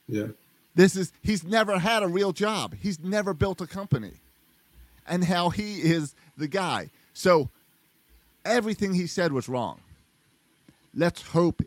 [0.08, 0.28] Yeah.
[0.74, 2.74] This is he's never had a real job.
[2.78, 4.14] He's never built a company.
[5.06, 6.90] And how he is the guy.
[7.12, 7.50] So
[8.44, 9.80] everything he said was wrong.
[10.94, 11.62] Let's hope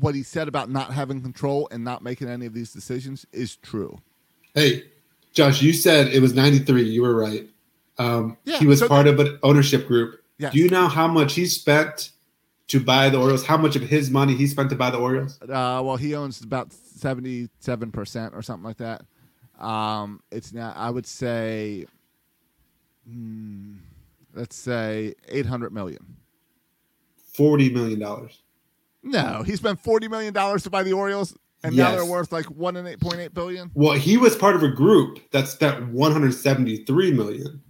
[0.00, 3.56] what he said about not having control and not making any of these decisions is
[3.56, 3.98] true.
[4.54, 4.84] Hey,
[5.32, 6.82] Josh, you said it was 93.
[6.82, 7.48] You were right.
[7.98, 10.22] Um, Yeah, he was so part of an ownership group.
[10.38, 10.52] Yes.
[10.52, 12.10] Do you know how much he spent
[12.68, 13.44] to buy the Orioles?
[13.46, 15.38] How much of his money he spent to buy the Orioles?
[15.42, 15.46] Uh,
[15.84, 19.02] well, he owns about seventy-seven percent or something like that.
[19.64, 21.86] Um, it's now, I would say,
[23.08, 23.74] hmm,
[24.34, 26.16] let's say eight hundred million.
[27.36, 28.28] $40 million.
[29.04, 32.46] No, he spent forty million dollars to buy the Orioles, and now they're worth like
[32.46, 33.70] one and eight point eight billion.
[33.74, 37.62] Well, he was part of a group that spent 173 million,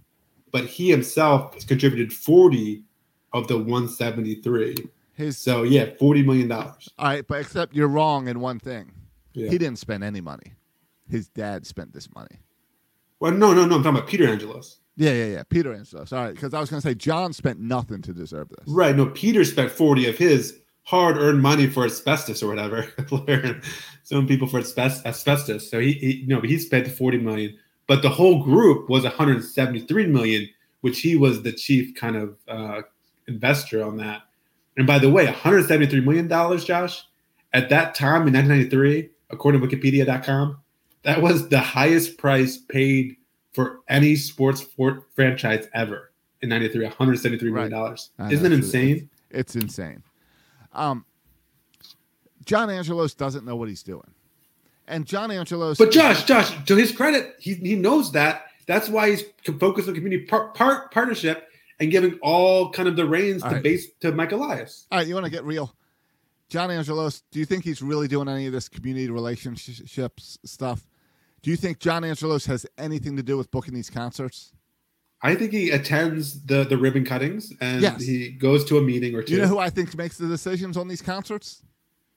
[0.51, 2.83] but he himself contributed 40
[3.31, 4.75] of the 173.
[5.15, 6.89] His So yeah, 40 million dollars.
[6.99, 8.91] all right, but except you're wrong in one thing.
[9.33, 9.49] Yeah.
[9.49, 10.53] He didn't spend any money.
[11.09, 12.41] His dad spent this money.
[13.19, 13.77] Well, no, no, no.
[13.77, 14.79] I'm talking about Peter Angelos.
[14.95, 15.43] Yeah, yeah, yeah.
[15.49, 16.09] Peter and stuff.
[16.09, 18.67] Sorry, because I was going to say John spent nothing to deserve this.
[18.67, 18.95] Right.
[18.95, 22.87] No, Peter spent 40 of his hard earned money for asbestos or whatever.
[24.03, 25.69] Some people for asbestos.
[25.69, 27.57] So he, he no, but he spent 40 million.
[27.87, 30.47] But the whole group was 173 million,
[30.81, 32.81] which he was the chief kind of uh,
[33.27, 34.21] investor on that.
[34.77, 37.03] And by the way, 173 million dollars, Josh,
[37.53, 40.57] at that time in 1993, according to Wikipedia.com,
[41.03, 43.17] that was the highest price paid
[43.53, 46.11] for any sports sport franchise ever
[46.41, 48.09] in 93, 173 million dollars.
[48.19, 49.09] Know, Isn't it it's- insane?
[49.29, 50.03] It's insane.
[50.73, 51.05] Um,
[52.45, 54.09] John Angelos doesn't know what he's doing,
[54.87, 55.77] and John Angelos.
[55.77, 58.45] But Josh, Josh, to his credit, he, he knows that.
[58.67, 59.23] That's why he's
[59.59, 61.47] focused on community par- par- partnership
[61.79, 63.63] and giving all kind of the reins All to right.
[63.63, 64.87] base to Mike Elias.
[64.91, 65.75] All right, you want to get real?
[66.49, 70.85] John Angelos, do you think he's really doing any of this community relationships stuff?
[71.43, 74.51] Do you think John Angelos has anything to do with booking these concerts?
[75.21, 78.01] I think he attends the the ribbon cuttings and Yes.
[78.03, 79.33] he goes to a meeting or Do two.
[79.35, 81.61] you know who I think makes the decisions on these concerts?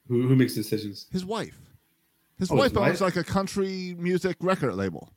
[0.08, 1.06] who, who makes decisions?
[1.12, 1.58] His wife.
[2.38, 3.16] His Oh, his wife owns wife?
[3.16, 5.12] like a country music record label.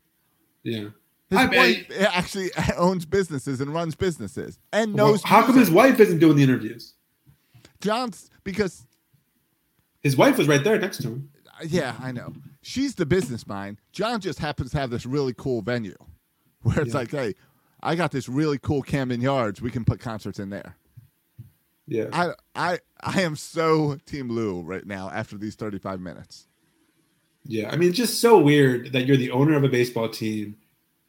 [0.64, 0.90] Yeah.
[1.30, 5.24] His I- wife actually owns businesses and runs businesses and Well, knows.
[5.24, 6.94] how come his wife isn't doing the interviews?
[7.82, 8.86] John's because
[10.02, 11.30] His wife was right there next to him.
[11.68, 12.34] yeah, I know.
[12.62, 13.78] She's the business mind.
[13.92, 15.96] John just happens to have this really cool venue
[16.62, 17.00] where it's Yeah.
[17.00, 17.36] like, hey,
[17.82, 19.62] I got this really cool Camden Yards.
[19.62, 20.76] We can put concerts in there.
[21.88, 22.10] Yeah.
[22.14, 26.48] I I I am so Team Lou right now after these 35 minutes.
[27.46, 30.58] Yeah, I mean, it's just so weird that you're the owner of a baseball team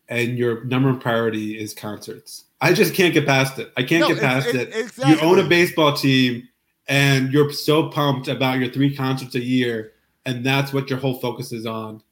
[0.08, 2.44] and your number one priority is concerts.
[2.60, 3.72] I just can't get past it.
[3.76, 4.76] I can't No, get it- past it- it.
[4.76, 5.14] exactly.
[5.14, 6.48] You own a baseball team
[6.88, 9.92] and you're so pumped about your three concerts a year,
[10.26, 12.02] and that's what your whole focus is on.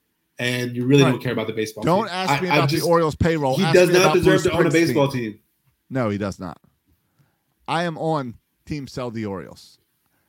[0.40, 1.10] And you really Right.
[1.10, 2.14] don't care about the baseball Don't team.
[2.14, 3.56] ask me I- I about just- the Orioles payroll.
[3.56, 5.40] He Ask does not deserve Bruce to own a baseball team.
[5.90, 6.60] No, he does not.
[7.66, 8.34] I am on
[8.64, 9.78] Team Sell the Orioles.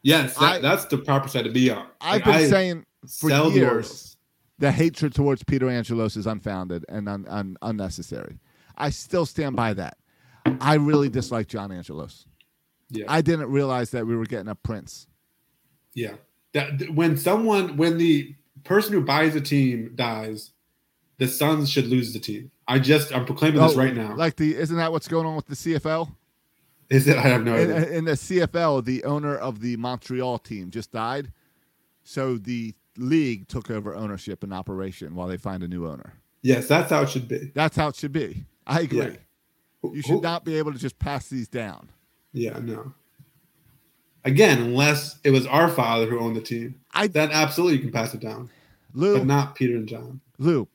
[0.02, 1.86] Yes, that, I- that's the proper side to be on.
[2.02, 4.18] I've Like, been I saying for the years Orioles.
[4.58, 8.40] the hatred towards Peter Angelos is unfounded and un- un- unnecessary.
[8.78, 9.98] I still stand by that.
[10.62, 12.26] I really dislike John Angelos.
[12.90, 13.06] Yeah.
[13.08, 15.06] I didn't realize that we were getting a prince.
[15.94, 16.14] Yeah.
[16.54, 20.52] That when someone when the person who buys a team dies,
[21.18, 22.52] the sons should lose the team.
[22.68, 24.16] I just I'm proclaiming this Oh, right now.
[24.16, 26.16] Like the isn't that what's going on with the CFL?
[26.90, 27.18] Is it?
[27.18, 27.90] I have no In, idea.
[27.98, 31.32] in the CFL, the owner of the Montreal team just died.
[32.04, 36.14] So the league took over ownership and operation while they find a new owner.
[36.42, 37.52] Yes, that's how it should be.
[37.54, 38.46] That's how it should be.
[38.66, 39.00] I agree.
[39.84, 39.92] Yeah.
[39.94, 41.90] You should not be able to just pass these down.
[42.34, 42.94] Yeah, no.
[44.30, 47.92] Again, unless it was our father who owned the team, I then absolutely you can
[47.92, 48.50] pass it down,
[48.94, 50.22] Lou but not Peter and John.
[50.38, 50.68] Lou,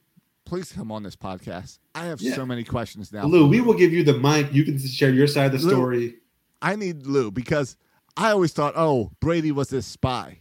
[0.44, 1.78] please come on this podcast.
[1.94, 2.34] I have Yeah.
[2.34, 3.24] so many questions now.
[3.26, 4.52] Lou, we will give you the mic.
[4.52, 5.72] You can share your side of the Lou.
[5.74, 6.16] story.
[6.61, 7.76] I need Lou because
[8.16, 10.38] I always thought, oh, Brady was this spy.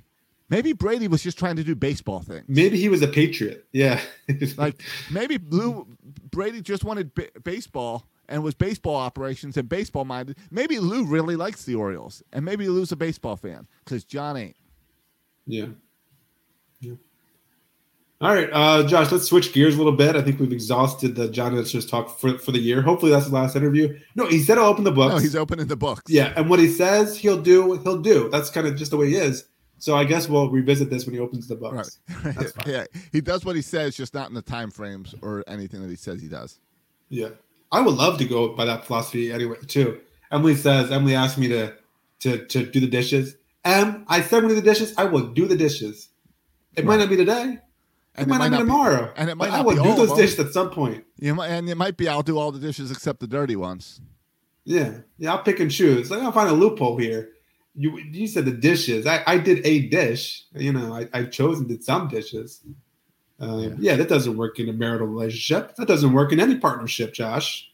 [0.49, 2.43] Maybe Brady was just trying to do baseball things.
[2.47, 3.65] Maybe he was a patriot.
[3.71, 3.99] Yeah,
[4.57, 5.87] Like maybe Lou
[6.31, 10.37] Brady just wanted ba- baseball and was baseball operations and baseball minded.
[10.51, 14.55] Maybe Lou really likes the Orioles, and maybe Lou's a baseball fan because John ain't.
[15.45, 15.67] Yeah.
[16.79, 16.93] Yeah.
[18.21, 20.15] All right, uh, Josh, let's switch gears a little bit.
[20.15, 22.81] I think we've exhausted the John Edwards talk for, for the year.
[22.81, 23.99] Hopefully that's the last interview.
[24.15, 25.15] No, he said he'll open the books.
[25.15, 26.03] No, he's opening the books.
[26.07, 28.29] yeah, and what he says he'll do, he'll do.
[28.29, 29.45] That's kind of just the way he is.
[29.77, 31.73] So I guess we'll revisit this when he opens the Right.
[31.73, 31.99] books.
[32.23, 32.69] That's fine.
[32.69, 35.89] yeah, he does what he says, just not in the time frames or anything that
[35.89, 36.61] he says he does.
[37.09, 37.29] Yeah.
[37.73, 39.99] I would love to go by that philosophy anyway, too.
[40.31, 41.73] Emily says, Emily asked me to
[42.19, 43.35] to to do the dishes.
[43.65, 46.09] Em, I said I'm gonna do the dishes, I will do the dishes.
[46.75, 47.59] It might not be today.
[48.17, 49.11] It might, not be tomorrow.
[49.15, 51.03] and it might I will be do those dishes at some point.
[51.17, 54.01] You might, and it might be I'll do all the dishes except the dirty ones.
[54.65, 54.99] Yeah.
[55.17, 56.11] Yeah, I'll pick and choose.
[56.11, 57.31] Like I'll find a loophole here.
[57.75, 59.07] You you said the dishes.
[59.07, 60.45] I, I did a dish.
[60.53, 62.61] You know, I, I chose and did some dishes.
[63.39, 63.69] Um, Yeah.
[63.79, 63.95] yeah.
[63.97, 65.75] that doesn't work in a marital relationship.
[65.75, 67.71] That doesn't work in any partnership, Josh.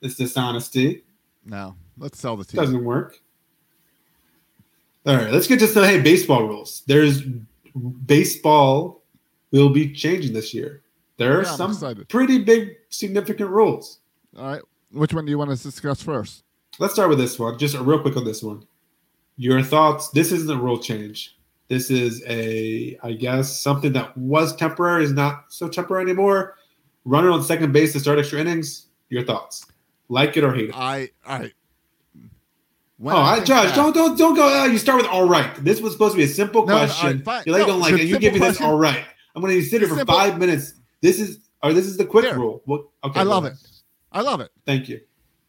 [0.00, 1.04] It's dishonesty.
[1.44, 2.60] No, let's sell the team.
[2.60, 3.20] Doesn't work.
[5.06, 6.82] All right, let's get to some hey baseball rules.
[6.86, 7.22] There's
[8.06, 9.02] baseball
[9.50, 10.82] will be changing this year.
[11.16, 12.08] There are Yeah, some excited.
[12.08, 13.98] pretty big significant rules.
[14.36, 16.42] All right, which one do you want to discuss first?
[16.78, 17.58] Let's start with this one.
[17.58, 18.66] Just real quick on this one.
[19.36, 20.08] Your thoughts.
[20.10, 21.33] This isn't a rule change.
[21.68, 26.56] This is a, I guess, something that was temporary is not so temporary anymore.
[27.04, 28.86] Runner on second base to start extra innings.
[29.08, 29.66] Your thoughts?
[30.08, 30.74] Like it or hate it?
[30.76, 31.52] I I.
[32.98, 34.62] When oh, I, Josh, back- don't don't don't go.
[34.62, 35.52] Uh, you start with all right.
[35.64, 37.16] This was supposed to be a simple No, no, question.
[37.16, 37.42] right, fine.
[37.46, 38.02] you like No, don't like it.
[38.02, 38.66] You give me this question.
[38.66, 39.04] all right.
[39.34, 40.14] I'm going to sit here for simple.
[40.14, 40.74] five minutes.
[41.00, 42.62] This is or this is the quick rule.
[42.66, 42.84] What?
[43.02, 43.54] Okay, I love it.
[44.12, 44.50] I love it.
[44.66, 45.00] Thank you.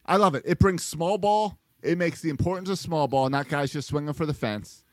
[0.05, 0.43] I love it.
[0.45, 1.59] It brings small ball.
[1.83, 4.83] It makes the importance of small ball, not guys just swinging for the fence.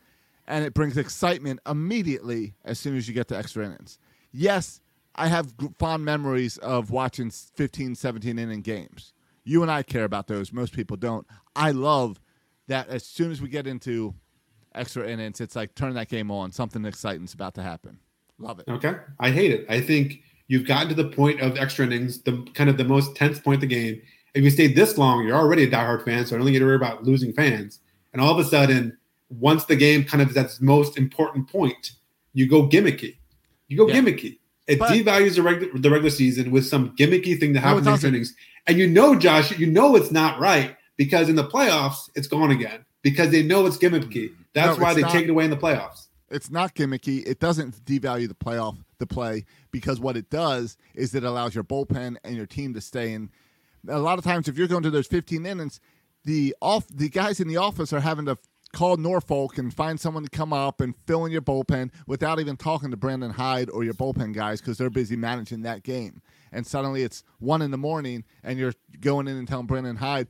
[0.52, 3.98] And it brings excitement immediately as soon as you get to extra innings.
[4.32, 4.82] Yes,
[5.14, 9.14] I have fond memories of watching 15, 17 inning games.
[9.44, 10.52] You and I care about those.
[10.52, 11.26] Most people don't.
[11.56, 12.20] I love
[12.68, 14.14] that as soon as we get into
[14.74, 16.52] extra innings, it's like turn that game on.
[16.52, 17.98] Something exciting's about to happen.
[18.38, 18.68] Love it.
[18.68, 18.96] Okay.
[19.20, 19.64] I hate it.
[19.70, 23.16] I think you've gotten to the point of extra innings, the kind of the most
[23.16, 24.02] tense point of the game.
[24.34, 26.66] If you stayed this long, you're already a diehard fan, so I don't think you
[26.66, 27.80] worry about losing fans.
[28.12, 28.98] And all of a sudden,
[29.40, 31.92] once the game kind of is at its most important point,
[32.34, 33.16] you go gimmicky.
[33.68, 34.00] You go Yeah.
[34.00, 34.38] gimmicky.
[34.66, 37.86] It But- devalues the regular the regular season with some gimmicky thing that No, happens
[37.86, 38.14] in extra doesn't.
[38.14, 38.34] innings.
[38.66, 42.50] And you know, Josh, you know it's not right because in the playoffs, it's gone
[42.50, 44.28] again because they know it's gimmicky.
[44.30, 44.34] Mm.
[44.54, 45.12] That's No, why they not.
[45.12, 46.06] take it away in the playoffs.
[46.30, 47.26] It's not gimmicky.
[47.26, 51.64] It doesn't devalue the playoff the play because what it does is it allows your
[51.64, 53.30] bullpen and your team to stay in.
[53.88, 55.80] A lot of times, if you're going to those 15 innings,
[56.24, 58.38] the off the guys in the office are having to
[58.72, 62.56] call Norfolk and find someone to come up and fill in your bullpen without even
[62.56, 66.22] talking to Brandon Hyde or your bullpen guys because they're busy managing that game.
[66.50, 70.28] And suddenly it's one in the morning, and you're going in and telling Brandon Hyde,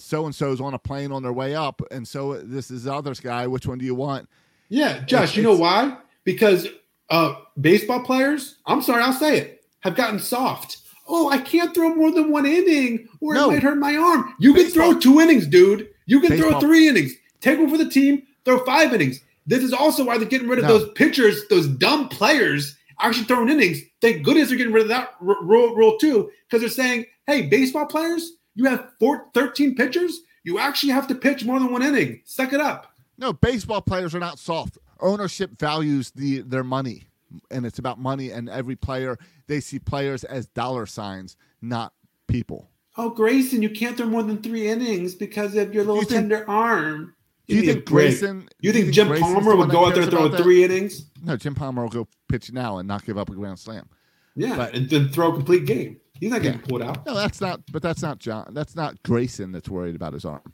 [0.00, 2.94] so and so's on a plane on their way up, and so this is the
[2.94, 3.46] other guy.
[3.46, 4.28] Which one do you want?
[4.68, 5.96] Yeah, Josh, It's- you know why?
[6.24, 6.68] Because
[7.10, 10.78] uh, baseball players, I'm sorry, I'll say it, have gotten soft.
[11.08, 13.48] Oh, I can't throw more than one inning or No.
[13.50, 14.34] it might hurt my arm.
[14.38, 15.88] You can throw two innings, dude.
[16.06, 17.12] You can throw three innings.
[17.40, 19.20] Take one for the team, throw five innings.
[19.46, 20.78] This is also why they're getting rid of No.
[20.78, 23.80] those pitchers, those dumb players actually throwing innings.
[24.00, 27.42] Thank goodness they're getting rid of that r- rule, rule too, because they're saying, hey,
[27.42, 30.20] baseball players, you have four, 13 pitchers.
[30.44, 32.20] You actually have to pitch more than one inning.
[32.24, 32.92] Suck it up.
[33.16, 34.78] No, baseball players are not soft.
[35.00, 37.04] Ownership values the their money,
[37.50, 38.30] and it's about money.
[38.30, 39.16] And every player
[39.46, 41.92] they see players as dollar signs, not
[42.26, 42.68] people.
[42.96, 46.48] Oh, Grayson, you can't throw more than three innings because of your little You tender
[46.50, 47.14] arm.
[47.48, 47.86] Do you Give me a think.
[47.86, 48.48] Grayson?
[48.60, 51.06] You think Jim Grayson's Palmer would go out there about three innings?
[51.24, 53.88] No, Jim Palmer will go pitch now and not give up a grand slam.
[54.36, 55.96] Yeah, But- and then throw a complete game.
[56.20, 56.66] He's not getting Yeah.
[56.66, 57.06] pulled out.
[57.06, 57.60] No, that's not.
[57.72, 58.52] But that's not John.
[58.52, 60.52] That's not Grayson that's worried about his arm.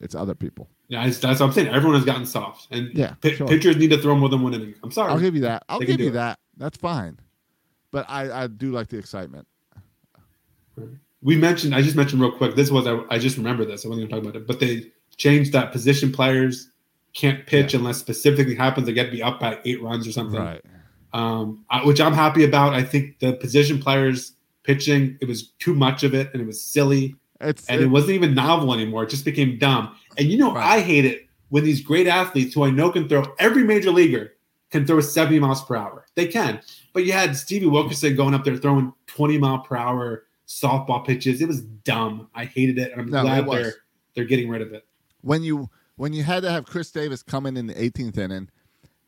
[0.00, 0.68] It's other people.
[0.88, 1.68] Yeah, it's- that's what I'm saying.
[1.68, 3.46] Everyone has gotten soft, and Yeah, pi- sure.
[3.48, 4.74] pitchers need to throw more than one inning.
[4.82, 5.10] I'm sorry.
[5.12, 5.64] I'll give you that.
[5.68, 6.12] I'll They give you it.
[6.12, 6.38] that.
[6.56, 7.18] That's fine.
[7.90, 9.46] But I, I do like the excitement.
[11.22, 11.74] we mentioned.
[11.74, 12.54] I just mentioned real quick.
[12.54, 13.84] This was I, I just remember this.
[13.84, 16.70] I wasn't going to talk about it, but they changed that position players
[17.14, 17.78] can't pitch Yeah.
[17.80, 18.86] unless specifically happens.
[18.86, 20.40] They get to be up by eight runs or something.
[20.40, 20.60] Right.
[21.12, 22.74] um, I- which I'm happy about.
[22.74, 24.32] I think the position players
[24.64, 28.12] pitching it was too much of it, and it was silly, It's and it wasn't
[28.14, 29.04] even novel anymore.
[29.04, 29.94] It just became dumb.
[30.18, 30.78] And you know, Right.
[30.78, 34.32] I hate it when these great athletes who I know can throw every major leaguer
[34.72, 36.04] can throw 70 miles per hour.
[36.16, 36.60] They can,
[36.92, 41.40] but you had Stevie Wilkerson going up there throwing 20 mile per hour softball pitches.
[41.40, 42.28] It was dumb.
[42.34, 43.74] I hated it, and I'm No, glad they're
[44.16, 44.84] they're getting rid of it.
[45.24, 48.48] When you when you had to have Chris Davis come in in the 18th inning,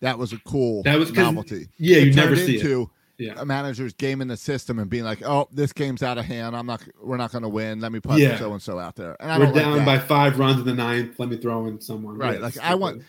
[0.00, 1.68] that was a cool That was novelty.
[1.78, 2.60] Yeah, you never see it.
[2.62, 3.34] into Yeah.
[3.38, 6.54] a manager's gaming the system and being like, "Oh, this game's out of hand.
[6.54, 6.82] I'm not.
[7.02, 7.80] We're not going to win.
[7.80, 8.38] Let me put Yeah.
[8.38, 10.66] so and so out there." And I We're don't like down by five runs in
[10.66, 11.18] the ninth.
[11.18, 12.18] Let me throw in someone.
[12.18, 13.02] Right, Yeah, like, I want-.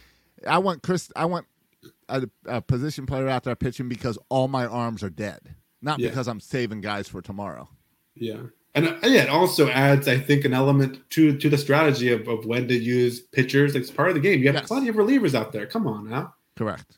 [0.47, 1.11] I want Chris.
[1.15, 1.45] I want
[2.09, 6.09] a, a position player out there pitching because all my arms are dead, not Yeah.
[6.09, 7.69] because I'm saving guys for tomorrow.
[8.15, 8.43] Yeah.
[8.77, 12.45] And yeah, it also adds, I think, an element to to the strategy of, of
[12.45, 13.73] when to use pitchers.
[13.73, 14.39] Like, it's part of the game.
[14.39, 14.67] You have Yes.
[14.67, 15.65] plenty of relievers out there.
[15.65, 16.35] Come on now.
[16.55, 16.97] Correct.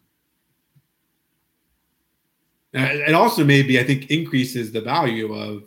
[2.76, 5.64] Uh, It also maybe, I think, increases the value of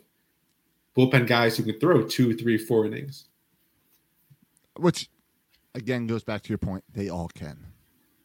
[0.96, 3.24] bullpen guys who can throw two, three, four innings.
[4.76, 5.08] Which,
[5.74, 6.84] again, goes back to your point.
[6.92, 7.58] They all can.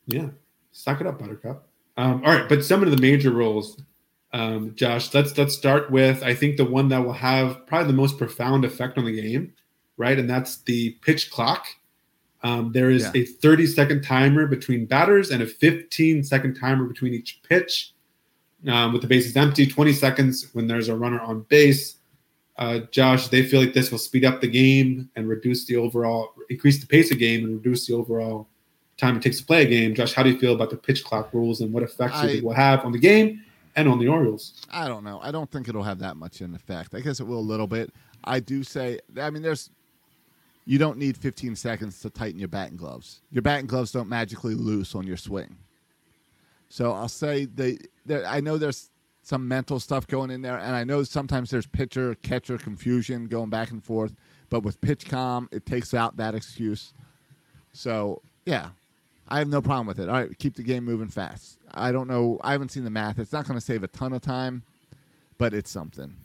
[0.05, 0.29] Yeah.
[0.71, 1.67] Suck it up, Buttercup.
[1.97, 3.81] Um, all right, but some of the major roles,
[4.33, 5.13] um, Josh.
[5.13, 8.65] Let's let's start with I think the one that will have probably the most profound
[8.65, 9.53] effect on the game,
[9.97, 10.17] right?
[10.19, 11.65] And that's the pitch clock.
[12.43, 13.21] Um, there is Yeah.
[13.21, 17.93] a 30 second timer between batters and a 15 second timer between each pitch.
[18.67, 21.95] Um, with the bases empty, 20 seconds when there's a runner on base.
[22.57, 26.33] Uh, Josh, they feel like this will speed up the game and reduce the overall,
[26.49, 28.47] increase the pace of game and reduce the overall
[28.97, 29.93] time it takes to play a game.
[29.93, 32.31] Josh, how do you feel about the pitch clock rules and what effects you I-
[32.33, 33.43] think will have on the game
[33.77, 34.53] and on the Orioles?
[34.69, 35.19] I don't know.
[35.23, 36.93] I don't think it'll have that much in effect.
[36.93, 37.93] I guess it will a little bit.
[38.23, 38.99] I do say.
[39.19, 39.69] I mean, there's.
[40.65, 43.21] You don't need 15 seconds to tighten your batting gloves.
[43.31, 45.55] Your batting gloves don't magically loose on your swing.
[46.67, 47.77] So I'll say they.
[48.25, 48.89] I know there's
[49.21, 53.49] some mental stuff going in there, and I know sometimes there's pitcher catcher confusion going
[53.49, 54.13] back and forth.
[54.49, 56.93] But with PitchCom, it takes out that excuse.
[57.73, 58.69] So yeah,
[59.27, 60.09] I have no problem with it.
[60.09, 61.56] All right, keep the game moving fast.
[61.73, 62.39] I don't know.
[62.43, 63.19] I haven't seen the math.
[63.19, 64.63] It's not going to save a ton of time,
[65.37, 66.15] but it's something.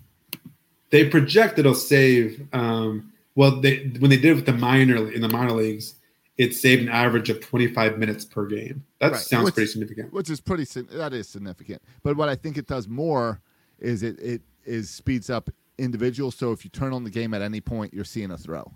[0.90, 2.46] They project it'll save.
[2.52, 5.94] Um, well, they when they did it with the minor in the minor leagues,
[6.36, 8.84] it saved an average of 25 minutes per game.
[9.00, 9.20] That Right.
[9.20, 10.12] sounds Which- pretty significant.
[10.12, 10.64] which is pretty
[10.96, 11.82] that is significant.
[12.02, 13.40] But what I think it does more
[13.78, 16.36] is it it is speeds up individuals.
[16.36, 18.72] So if you turn on the game at any point, you're seeing a throw.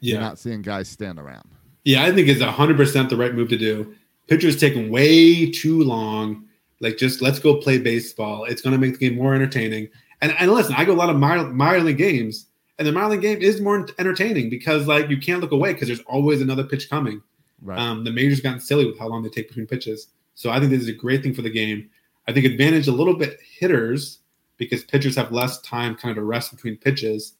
[0.00, 1.48] You're Yeah, not seeing guys stand around.
[1.84, 3.94] yeah, I think it's 100 percent the right move to do.
[4.28, 6.46] Pitchers taking way too long.
[6.80, 8.44] Like, just let's go play baseball.
[8.44, 9.88] It's going to make the game more entertaining.
[10.20, 12.46] And and listen, I go a lot of minor, minor league games,
[12.78, 15.88] and the minor league game is more entertaining because like you can't look away because
[15.88, 17.22] there's always another pitch coming.
[17.60, 17.78] Right.
[17.78, 20.08] Um, the majors gotten silly with how long they take between pitches.
[20.34, 21.88] So I think this is a great thing for the game.
[22.26, 24.18] I think advantage a little bit hitters
[24.56, 27.34] because pitchers have less time kind of to rest between pitches.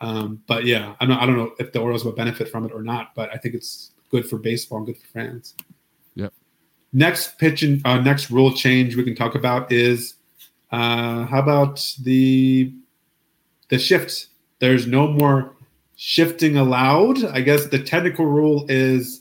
[0.00, 2.72] Um, but yeah, I'm not, I don't know if the Orioles will benefit from it
[2.72, 5.54] or not, but I think it's good for baseball and good for fans.
[6.96, 10.14] Next pitch and uh, next rule change we can talk about is
[10.72, 12.72] uh, how about the
[13.68, 14.28] the shift?
[14.60, 15.54] There's no more
[15.94, 17.22] shifting allowed.
[17.22, 19.20] I guess the technical rule is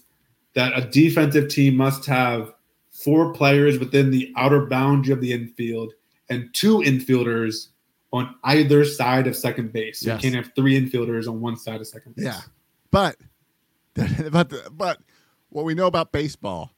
[0.53, 2.53] that a defensive team must have
[2.91, 5.91] four players within the outer boundary of the infield
[6.29, 7.67] and two infielders
[8.13, 10.01] on either side of second base.
[10.01, 10.23] Yes.
[10.23, 12.23] You can't have three infielders on one side of second base.
[12.23, 12.39] Yeah,
[12.89, 13.17] but
[14.31, 15.01] but the, but
[15.49, 16.74] what we know about baseball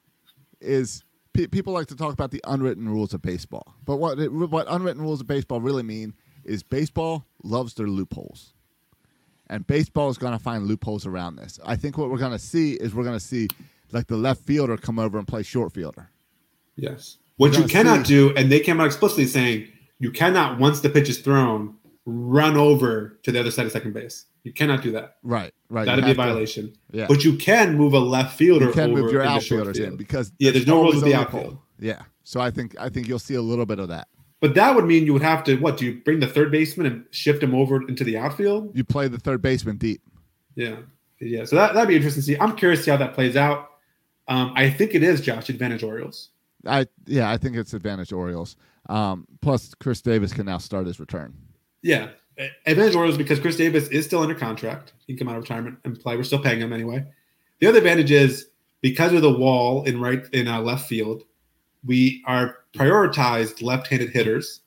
[0.61, 1.03] is
[1.33, 3.75] pe- people like to talk about the unwritten rules of baseball.
[3.85, 8.53] But what it, what unwritten rules of baseball really mean is baseball loves their loopholes,
[9.47, 11.59] and baseball is going to find loopholes around this.
[11.65, 13.47] I think what we're going to see is we're going to see
[13.91, 16.09] like the left fielder come over and play short fielder.
[16.75, 17.17] Yes.
[17.37, 19.67] What you cannot see- do, and they came out explicitly saying
[19.99, 23.93] you cannot, once the pitch is thrown, run over to the other side of second
[23.93, 24.25] base.
[24.47, 25.17] You cannot do that.
[25.23, 25.83] Right, right.
[25.85, 26.73] That'd be a have to- violation.
[26.91, 27.07] yeah.
[27.09, 29.89] But you can move a left fielder you can over move your outfielders field.
[29.89, 31.57] in because Yeah, there's no rules with the outfield.
[31.79, 34.07] Yeah, so I think I think you'll see a little bit of that.
[34.39, 35.75] But that would mean you would have to what?
[35.77, 38.71] Do you bring the third baseman and shift him over into the outfield?
[38.73, 40.01] You play the third baseman deep.
[40.55, 40.77] Yeah,
[41.19, 41.43] yeah.
[41.43, 42.37] So that that'd be interesting to see.
[42.39, 43.69] I'm curious to see how that plays out.
[44.29, 46.29] Um, I think it is Josh advantage Orioles.
[46.65, 48.55] I yeah, I think it's advantage Orioles.
[48.87, 51.33] Um, plus, Chris Davis can now start his return.
[51.81, 52.09] Yeah,
[52.65, 54.93] advantage Orioles because Chris Davis is still under contract.
[55.05, 56.15] He can come out of retirement and play.
[56.15, 57.05] We're still paying him anyway.
[57.59, 58.49] The other advantage is
[58.81, 61.23] because of the wall in right in uh, left field,
[61.85, 64.61] we are prioritized left-handed hitters.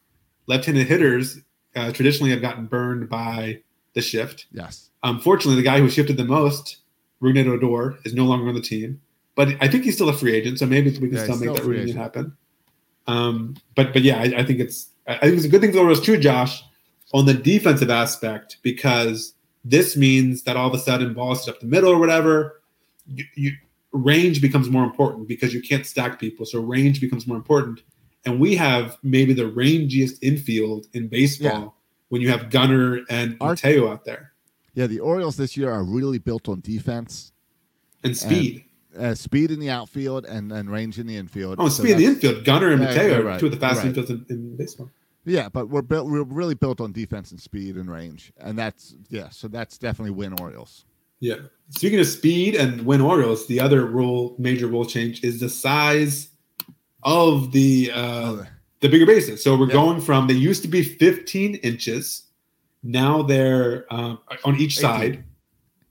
[0.47, 1.39] Left-handed hitters
[1.77, 3.63] uh, traditionally have gotten burned by
[3.95, 4.47] the shift.
[4.53, 6.79] Yes, Unfortunately, the guy who shifted the most,
[7.23, 9.01] Rougned Odor, is no longer on the team.
[9.35, 11.55] But I think he's still a free agent, so maybe we can Yeah, still make
[11.55, 12.37] that reunion happen.
[13.07, 15.77] Um, but but yeah, I, I think it's I think it's a good thing for
[15.77, 16.63] the Orioles too, Josh,
[17.13, 19.35] on the defensive aspect because
[19.65, 22.61] this means that all of a sudden balls up the middle or whatever,
[23.07, 23.53] you, you
[23.93, 27.83] range becomes more important because you can't stack people, so range becomes more important.
[28.25, 31.69] And we have maybe the rangiest infield in baseball Yeah.
[32.11, 34.33] when you have Gunnar and Our- Mateo out there
[34.75, 37.33] Yeah, the Orioles this year are really built on defense,
[38.05, 38.65] and speed.
[38.99, 41.57] uh, speed in the outfield, and, and range in the infield.
[41.59, 42.45] oh, So speed in the infield.
[42.45, 43.41] Gunnar and Yeah, Mateo right.
[43.41, 44.07] two of the fastest Right.
[44.07, 44.91] infields in, in baseball.
[45.25, 46.09] Yeah, but we're built.
[46.11, 49.29] We're really built on defense and speed and range, and that's yeah.
[49.29, 50.85] So that's definitely win Orioles.
[51.21, 51.35] Yeah.
[51.69, 56.29] Speaking of speed and win Orioles, the other rule, major rule change is the size
[57.03, 58.45] of the uh,
[58.81, 59.45] the bigger bases.
[59.45, 59.75] So we're Yeah.
[59.75, 62.23] going from they used to be 15 inches,
[62.83, 64.83] now they're um, on each 18.
[64.83, 65.25] side.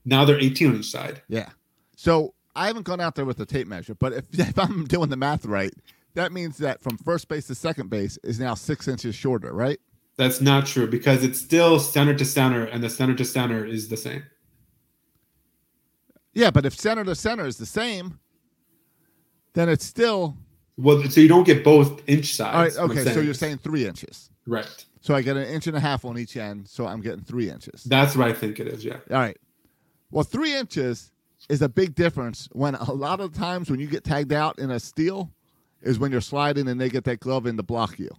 [0.04, 1.22] Now they're 18 on each side.
[1.28, 1.50] Yeah.
[1.94, 5.08] So I haven't gone out there with the tape measure, but if, if I'm doing
[5.10, 5.72] the math right,
[6.14, 9.78] that means that from first base to second base is now six inches shorter, right?
[10.16, 13.88] That's not true because it's still center to center, and the center to center is
[13.88, 14.22] the same.
[16.32, 18.18] Yeah, but if center to center is the same,
[19.54, 20.36] then it's still
[20.76, 22.76] Well, so you don't get both inch sides.
[22.76, 22.98] all right.
[22.98, 24.30] Okay, so you're saying three inches.
[24.46, 24.84] right?
[25.00, 27.48] So I get an inch and a half on each end, so I'm getting three
[27.50, 27.84] inches.
[27.84, 28.84] That's what I think it is.
[28.84, 28.98] Yeah.
[29.10, 29.38] All right.
[30.10, 31.10] Well, three inches
[31.48, 34.70] is a big difference when a lot of times when you get tagged out in
[34.70, 35.30] a steal
[35.82, 38.10] is when you're sliding and they get that glove in to block you.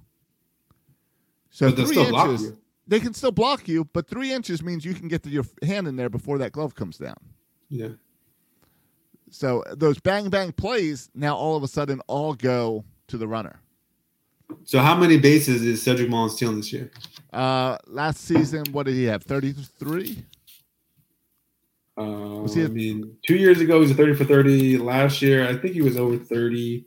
[1.49, 2.57] So But three still inches, you.
[2.87, 5.95] they can still block you, but three inches means you can get your hand in
[5.95, 7.17] there before that glove comes down.
[7.69, 7.89] Yeah.
[9.29, 13.61] So those bang bang plays now all of a sudden all go to the runner.
[14.65, 16.91] So how many bases is Cedric Mullins stealing this year?
[17.31, 19.23] Uh, last season, what did he have?
[19.23, 20.25] Thirty three.
[21.97, 24.77] Uh, he I a- mean, two years ago he was a 30 for 30.
[24.77, 26.85] Last year, I think he was over 30.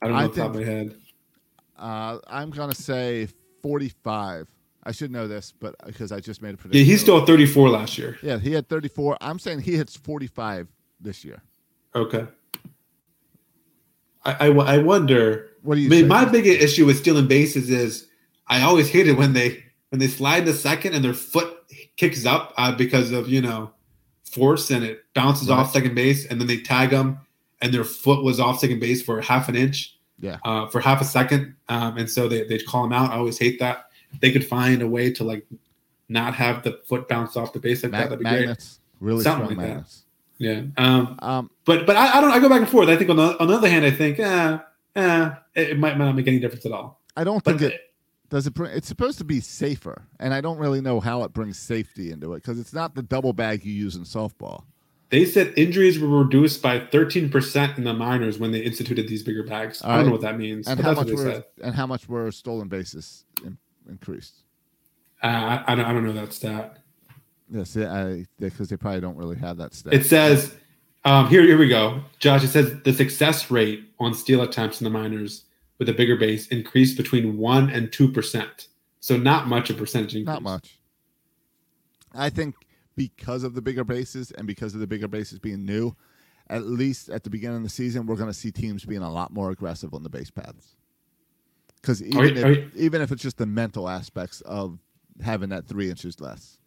[0.00, 1.00] I don't know I off the top of my think- head.
[1.78, 3.28] Uh, I'm gonna say
[3.62, 4.48] forty five.
[4.84, 6.78] I should know this, but because I just made a prediction.
[6.78, 7.14] Yeah, prediction.
[7.14, 8.16] he stole 34 last year.
[8.22, 9.18] Yeah, he had 34.
[9.20, 10.66] I'm saying he hits 45
[10.98, 11.42] this year.
[11.94, 12.26] Okay.
[14.24, 15.50] I, I, I wonder.
[15.62, 18.06] What do you I mean, my biggest issue with stealing bases is
[18.46, 21.54] I always hate it when they when they slide to second and their foot
[21.96, 23.72] kicks up uh, because of you know
[24.30, 25.58] force and it bounces Right.
[25.58, 27.18] off second base and then they tag them
[27.60, 29.94] and their foot was off second base for half an inch.
[30.20, 30.38] Yeah.
[30.44, 33.12] uh, for half a second, um, and so they they call him out.
[33.12, 33.84] I always hate that.
[34.12, 35.46] If they could find a way to like
[36.08, 37.98] not have the foot bounce off the base like that.
[37.98, 38.38] Mag- That'd be great.
[38.40, 39.72] magnets, really Something strong like that.
[39.74, 40.04] magnets.
[40.38, 40.62] Yeah.
[40.76, 42.32] Um, Um, but but I, I don't.
[42.32, 42.88] I go back and forth.
[42.88, 44.58] I think on the on the other hand, I think eh,
[44.96, 47.00] eh, it, it might, might not make any difference at all.
[47.16, 47.80] I don't But think it
[48.28, 48.46] does.
[48.48, 51.58] It bring, it's supposed to be safer, and I don't really know how it brings
[51.60, 54.64] safety into it because it's not the double bag you use in softball.
[55.10, 59.22] They said injuries were reduced by thirteen percent in the minors when they instituted these
[59.22, 59.82] bigger bags.
[59.82, 61.44] I don't know what that means, And how much were said.
[61.62, 63.56] and how much were stolen bases in,
[63.88, 64.42] increased?
[65.22, 65.84] Uh, I, I don't.
[65.86, 66.78] I don't know that stat.
[67.50, 67.74] Yes,
[68.38, 69.94] because they probably don't really have that stat.
[69.94, 70.54] It says
[71.04, 71.42] um, here.
[71.42, 72.44] Here we go, Josh.
[72.44, 75.44] It says the success rate on steal attempts in the minors
[75.78, 78.68] with a bigger base increased between one and two percent.
[79.00, 80.26] So not much a percentage increase.
[80.26, 80.78] not much.
[82.14, 82.54] I think
[82.98, 85.94] because of the bigger bases and because of the bigger bases being new,
[86.50, 89.10] at least at the beginning of the season, we're going to see teams being a
[89.10, 90.74] lot more aggressive on the base paths.
[91.80, 94.78] Because even, you- if, you- even if it's just the mental aspects of
[95.22, 96.58] having that three inches less.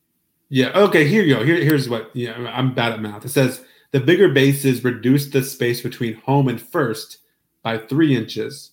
[0.49, 0.71] Yeah.
[0.73, 1.07] Okay.
[1.07, 1.43] Here you go.
[1.45, 2.09] Here, here's what.
[2.13, 3.23] Yeah, I'm bad at math.
[3.25, 7.17] It says the bigger bases reduce the space between home and first
[7.63, 8.71] by three inches,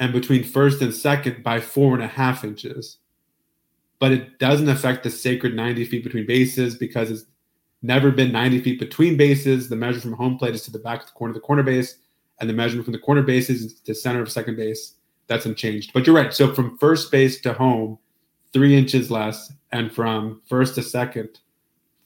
[0.00, 2.98] and between first and second by four and a half inches.
[3.98, 7.24] But it doesn't affect the sacred 90 feet between bases because it's
[7.82, 9.68] never been 90 feet between bases.
[9.68, 11.62] The measure from home plate is to the back of the corner of the corner
[11.62, 11.96] base,
[12.40, 14.94] and the measurement from the corner bases is to the center of second base.
[15.28, 15.92] That's unchanged.
[15.92, 16.32] But you're right.
[16.32, 17.98] So from first base to home,
[18.52, 21.40] three inches less, and from first to second,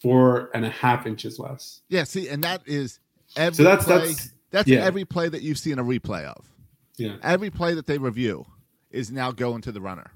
[0.01, 1.81] four and a half inches less.
[1.89, 2.99] Yeah, see, and that is
[3.37, 3.99] every So that's play.
[3.99, 4.81] that's that's yeah.
[4.81, 6.49] every play that you've seen a replay of.
[6.97, 7.17] yeah.
[7.23, 8.47] Every play that they review
[8.91, 10.11] is now going to the runner.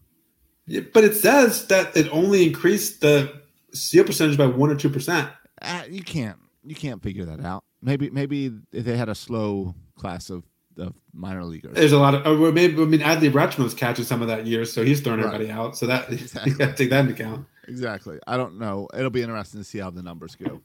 [0.66, 3.40] Yeah, But it says that it only increased the
[3.72, 5.30] steal percentage by one or two percent.
[5.60, 7.64] Uh, you can't you can't figure that out.
[7.82, 10.44] Maybe maybe they had a slow class of,
[10.78, 11.74] of minor leaguers.
[11.74, 14.46] There's a lot of, or maybe I mean, Adley Rutschman was catching some of that
[14.46, 15.26] year, so he's throwing Right.
[15.34, 15.76] everybody out.
[15.76, 16.52] So that Exactly.
[16.52, 17.46] you got to take that into account.
[17.68, 18.18] Exactly.
[18.26, 18.88] I don't know.
[18.94, 20.60] It'll be interesting to see how the numbers go.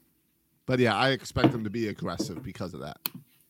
[0.66, 2.98] But yeah, I expect them to be aggressive because of that.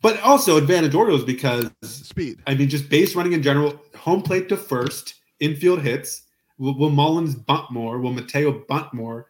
[0.01, 2.41] But also advantage Orioles because Speed.
[2.47, 6.23] I mean, just base running in general, home plate to first, infield hits.
[6.59, 7.99] Will, will Mullins bunt more?
[7.99, 9.27] Will Mateo bunt more?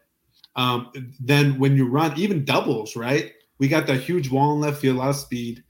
[0.57, 3.31] Um, then when you run even doubles, right?
[3.59, 5.63] We got that huge wall in left field, a lot of speed.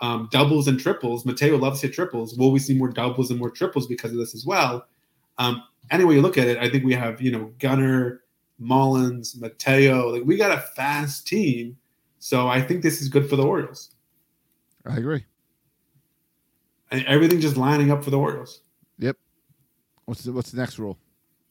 [0.00, 1.24] um, doubles and triples.
[1.24, 2.36] Mateo loves to hit triples.
[2.36, 4.86] Will we see more doubles and more triples because of this as well?
[5.38, 8.22] Um, anyway, you look at it, I think we have you know Gunnar,
[8.58, 10.08] Mullins, Mateo.
[10.08, 11.76] Like we got a fast team,
[12.18, 13.92] so I think this is good for the Orioles.
[14.84, 15.24] I agree.
[16.90, 18.60] And everything just lining up for the Orioles.
[20.06, 20.98] What's the, what's the next rule?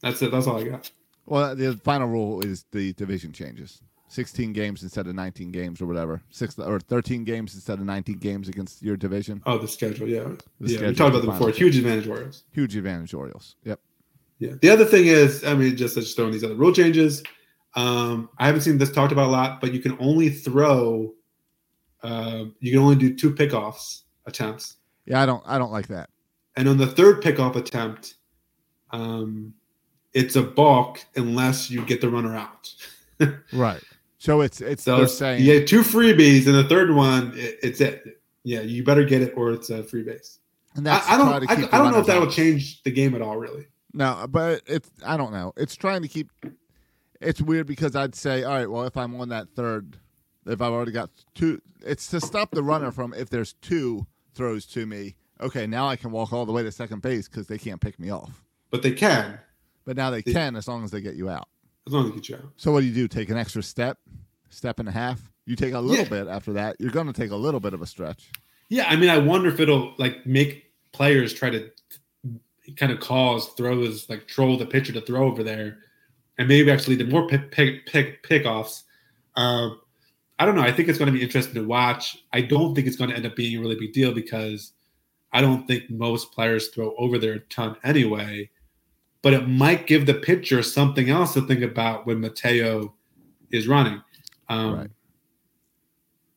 [0.01, 0.31] That's it.
[0.31, 0.91] That's all I got.
[1.25, 3.81] Well, the final rule is the division changes.
[4.09, 6.21] 16 games instead of 19 games or whatever.
[6.29, 9.41] Six or 13 games instead of 19 games against your division.
[9.45, 10.07] Oh, the schedule.
[10.07, 10.87] Yeah, The yeah.
[10.87, 11.37] We talked about the that before.
[11.47, 12.43] final Huge advantage Orioles.
[12.51, 13.55] Huge advantage Orioles.
[13.63, 13.79] Yep.
[14.39, 14.53] Yeah.
[14.61, 17.23] The other thing is, I mean, just just throwing these other rule changes.
[17.75, 21.13] Um, I haven't seen this talked about a lot, but you can only throw.
[22.03, 24.75] Uh, you can only do two pickoffs attempts,
[25.05, 26.09] Yeah, I don't I don't like that.
[26.57, 28.15] and on the third pickoff attempt,
[28.93, 29.53] um,
[30.13, 32.73] it's a balk unless you get the runner out.
[33.53, 33.81] Right.
[34.17, 37.79] So it's it's So they're saying get two freebies, and the third one, it, it's
[37.79, 38.19] it.
[38.43, 40.39] Yeah, you better get it, or it's a free base.
[40.75, 41.29] and I, that's I to don't.
[41.73, 42.33] I, I don't know if that will out.
[42.33, 43.37] change the game at all.
[43.37, 43.67] Really.
[43.93, 45.53] No, but it's I don't know.
[45.55, 46.31] It's trying to keep.
[47.21, 49.97] It's weird because I'd say, all right, well, if I'm on that third,
[50.45, 54.65] if I've already got two, it's to stop the runner from if there's two throws
[54.67, 55.15] to me.
[55.39, 57.99] Okay, now I can walk all the way to second base because they can't pick
[57.99, 58.43] me off.
[58.73, 59.39] But they can,
[59.85, 61.47] But now they They- can as long as they get you out.
[61.85, 62.53] as long as they get you out.
[62.57, 63.07] So what do you do?
[63.07, 63.99] Take an extra step,
[64.49, 65.21] step and a half.
[65.45, 66.09] You take a little Yeah.
[66.09, 66.77] bit after that.
[66.79, 68.31] You're going to take a little bit of a stretch.
[68.69, 71.69] Yeah, I mean, I wonder if it'll like make players try to
[72.77, 75.77] kind of cause throws, like troll the pitcher to throw over there,
[76.39, 78.83] and maybe actually the more pick pick pick pickoffs.
[79.35, 79.79] Um,
[80.39, 80.61] I don't know.
[80.61, 82.17] I think it's going to be interesting to watch.
[82.31, 84.71] I don't think it's going to end up being a really big deal because
[85.31, 88.49] I don't think most players throw over there a ton anyway.
[89.23, 92.93] But it might give the pitcher something else to think about when Mateo
[93.51, 94.01] is running.
[94.49, 94.91] Um, Right.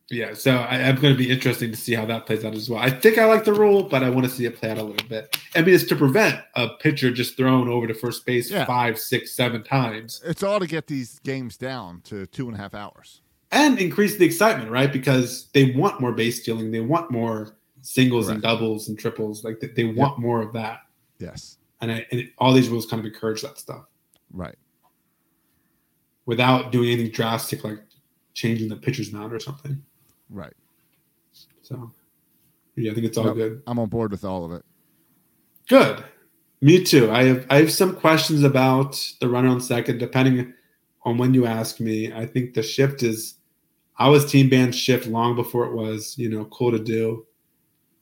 [0.09, 2.71] Yeah, so I, I'm going to be interesting to see how that plays out as
[2.71, 2.81] well.
[2.81, 4.83] I think I like the rule, but I want to see it play out a
[4.85, 5.37] little bit.
[5.57, 8.67] I mean, it's to prevent a pitcher just thrown over to first base Yeah.
[8.67, 12.59] five, six, seven times It's all to get these games down to two and a
[12.59, 13.21] half hours.
[13.51, 14.93] and increase the excitement, right?
[14.93, 19.43] Because they want more base stealing, they want more singles and doubles and triples.
[19.43, 20.83] Like they, they want more of that,
[21.19, 21.59] Yes.
[21.81, 23.85] And, I, and all these rules kind of encourage that stuff
[24.33, 24.57] Right.
[26.27, 27.79] without doing anything drastic like
[28.35, 29.83] changing the pitcher's mound or something.
[30.31, 30.53] Right.
[31.63, 31.93] So,
[32.77, 33.37] yeah, I think it's all Nope.
[33.37, 33.63] good.
[33.67, 34.65] I'm on board with all of it.
[35.69, 36.05] Good.
[36.61, 37.11] Me too.
[37.11, 40.55] I have I have some questions about the runner on second, depending
[41.03, 42.13] on when you ask me.
[42.13, 43.35] I think the shift is
[43.99, 47.26] I was team band shift long before it was, you know, cool to do.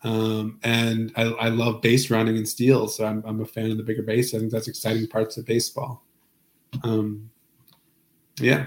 [0.04, 3.78] Um, and I, I love base running and steals, so I'm, I'm a fan of
[3.78, 4.34] the bigger base.
[4.34, 6.04] I think that's exciting parts of baseball.
[6.82, 7.30] Um,
[8.38, 8.66] yeah,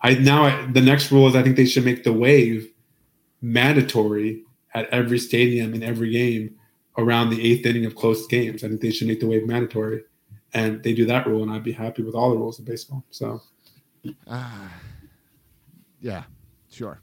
[0.00, 2.72] I now I, the next rule is I think they should make the wave
[3.42, 6.56] mandatory at every stadium in every game
[6.96, 8.64] around the eighth inning of close games.
[8.64, 10.04] I think they should make the wave mandatory,
[10.54, 13.04] and they do that rule, and I'd be happy with all the rules of baseball.
[13.10, 13.42] So
[14.26, 14.72] Ah,
[16.00, 16.22] yeah,
[16.70, 17.02] sure.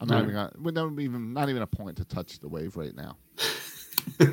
[0.00, 0.22] I'm not right.
[0.22, 3.16] even gonna, we don't even not even a point to touch the wave right now.
[4.20, 4.26] all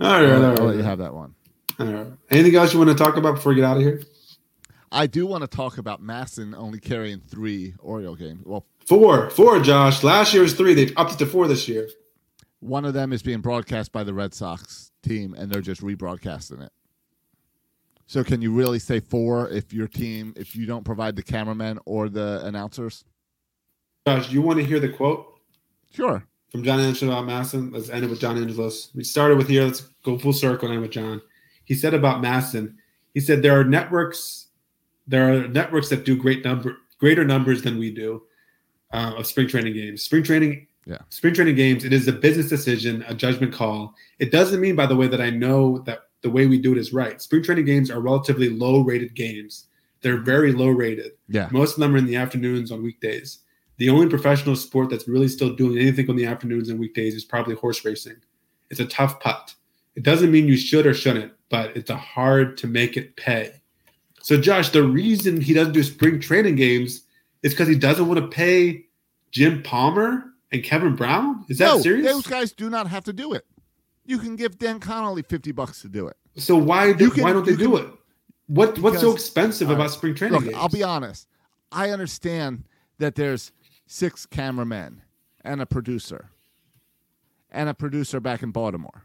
[0.00, 1.34] right, I'll, all let- I'll let you have that one.
[1.78, 2.06] All right.
[2.30, 4.02] Anything else you want to talk about before we get out of here?
[4.90, 8.42] I do want to talk about MASN only carrying three Oriole games.
[8.44, 10.02] Well, Four, four, Josh.
[10.02, 10.72] Last year was three.
[10.72, 11.88] They've upped it to four this year.
[12.60, 16.64] one of them is being broadcast by the Red Sox team, and they're just rebroadcasting
[16.64, 16.72] it.
[18.06, 21.78] So, can you really say four if your team, if you don't provide the cameramen
[21.84, 23.04] or the announcers?
[24.08, 25.38] Josh, you want to hear the quote
[25.92, 26.24] Sure.
[26.50, 27.72] from John Angelo about MASN?
[27.72, 28.90] Let's end it with John Angelos.
[28.94, 29.64] We started with here.
[29.64, 31.20] Let's go full circle and end with John.
[31.64, 32.74] He said about MASN.
[33.12, 34.46] He said there are networks,
[35.06, 38.22] there are networks that do great number, greater numbers than we do
[38.92, 40.02] uh, of spring training games.
[40.04, 40.98] Spring training, Yeah.
[41.10, 41.84] spring training games.
[41.84, 43.94] It is a business decision, a judgment call.
[44.18, 46.78] It doesn't mean, by the way, that I know that the way we do it
[46.78, 47.20] is right.
[47.20, 49.66] Spring training games are relatively low rated games.
[50.00, 51.12] They're very low rated.
[51.28, 51.48] Yeah.
[51.50, 53.40] Most of them are in the afternoons on weekdays.
[53.78, 57.24] The only professional sport that's really still doing anything on the afternoons and weekdays is
[57.24, 58.16] probably horse racing.
[58.70, 59.54] It's a tough putt.
[59.94, 63.52] It doesn't mean you should or shouldn't, but it's a hard to make it pay.
[64.20, 67.02] So, Josh, the reason he doesn't do spring training games
[67.42, 68.84] is because he doesn't want to pay
[69.30, 71.44] Jim Palmer and Kevin Brown.
[71.48, 72.06] Is that no, serious?
[72.06, 73.46] those guys do not have to do it.
[74.04, 76.16] You can give Dan Connolly fifty bucks to do it.
[76.36, 77.88] so why do, can, why don't they you do it?
[78.46, 80.56] What what's so expensive all about spring training Look, games?
[80.56, 81.28] I'll be honest.
[81.70, 82.64] I understand
[82.98, 83.52] that there's
[83.88, 85.02] six cameramen
[85.40, 86.30] and a producer,
[87.50, 89.04] and a producer back in Baltimore.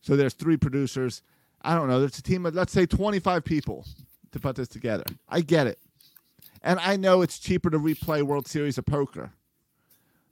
[0.00, 1.22] So there's three producers.
[1.62, 1.98] I don't know.
[1.98, 3.84] There's a team of let's say 25 people
[4.30, 5.04] to put this together.
[5.28, 5.78] I get it,
[6.62, 9.32] and I know it's cheaper to replay World Series of Poker,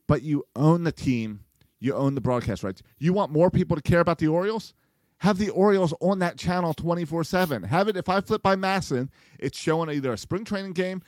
[0.07, 1.41] but you own the team,
[1.81, 2.83] you own the broadcast rights.
[2.99, 4.75] You want more people to care about the Orioles?
[5.23, 7.63] Have the Orioles on that channel 24 7.
[7.65, 9.09] Have it, if I flip by MASN,
[9.39, 11.03] it's showing either a spring training game.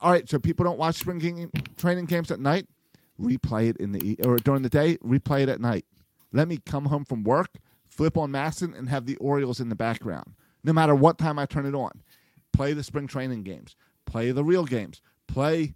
[0.00, 2.66] All right, so people don't watch spring game, training games at night.
[3.20, 4.96] Replay it in the or during the day.
[4.98, 5.84] Replay it at night.
[6.32, 9.74] Let me come home from work, flip on MASN, and have the Orioles in the
[9.74, 10.34] background.
[10.64, 12.02] No matter what time I turn it on,
[12.52, 13.76] play the spring training games,
[14.06, 15.74] play the real games, play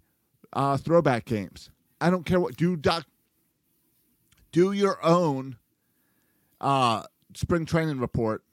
[0.53, 1.69] uh, throwback games.
[2.01, 3.05] I don't care what do doc.
[4.51, 5.57] Do your own
[6.61, 7.03] uh,
[7.35, 8.43] spring training report.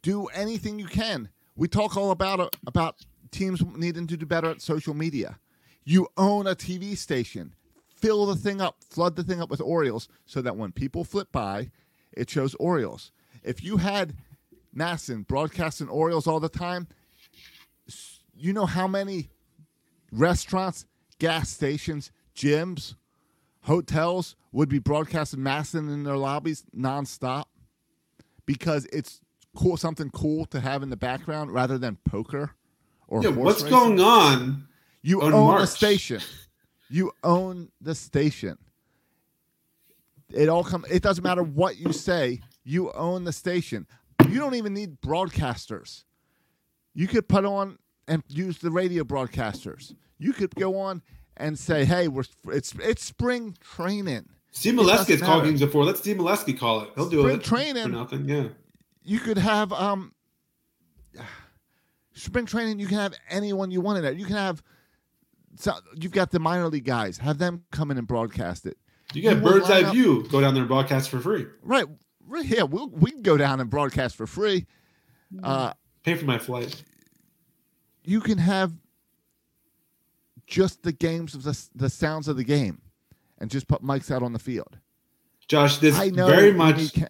[0.00, 1.28] Do anything you can.
[1.56, 2.96] We talk all about uh, about
[3.34, 5.38] teams needing to do better at social media.
[5.84, 7.54] You own a TV station.
[7.88, 11.28] Fill the thing up, flood the thing up with Orioles so that when people flip
[11.32, 11.70] by,
[12.12, 13.12] it shows Orioles.
[13.42, 14.14] If you had
[14.74, 16.88] MASN broadcasting Orioles all the time,
[18.34, 19.30] you know how many
[20.10, 20.86] restaurants,
[21.18, 22.94] gas stations, gyms,
[23.62, 27.46] hotels would be broadcasting MASN in their lobbies nonstop
[28.46, 29.20] because it's
[29.56, 32.54] cool, something cool to have in the background rather than poker
[33.08, 33.78] or Yeah, what's racing.
[33.78, 34.68] going on?
[35.02, 36.20] You on own the station.
[36.90, 38.58] You own the station.
[40.32, 40.84] It all come.
[40.90, 42.40] It doesn't matter what you say.
[42.64, 43.86] You own the station.
[44.28, 46.04] You don't even need broadcasters.
[46.94, 47.78] You could put on
[48.08, 49.94] and use the radio broadcasters.
[50.18, 51.02] You could go on
[51.36, 55.60] and say, "Hey, we're it's it's spring training." Steve It Melewski doesn't has called games
[55.60, 55.84] before.
[55.84, 56.90] Let Steve Melewski call it.
[56.94, 57.82] He'll do Spring it training.
[57.84, 58.28] for nothing.
[58.28, 58.48] Yeah.
[59.02, 60.12] you could have um
[62.14, 64.62] spring training you can have anyone you want in there you can have
[65.56, 68.76] so you've got the minor league guys have them come in and broadcast it
[69.12, 70.26] You get will bird's eye view.
[70.30, 71.46] Go down there and broadcast for free.
[71.62, 71.84] right
[72.26, 74.66] right here we'll, we can go down and broadcast for free
[75.42, 75.72] uh
[76.04, 76.82] Pay for my flight.
[78.04, 78.72] you can have
[80.46, 82.80] just the games of the, the sounds of the game
[83.38, 84.78] and just put mics out on the field
[85.48, 86.76] Josh, this i know very much.
[86.76, 87.08] need ca-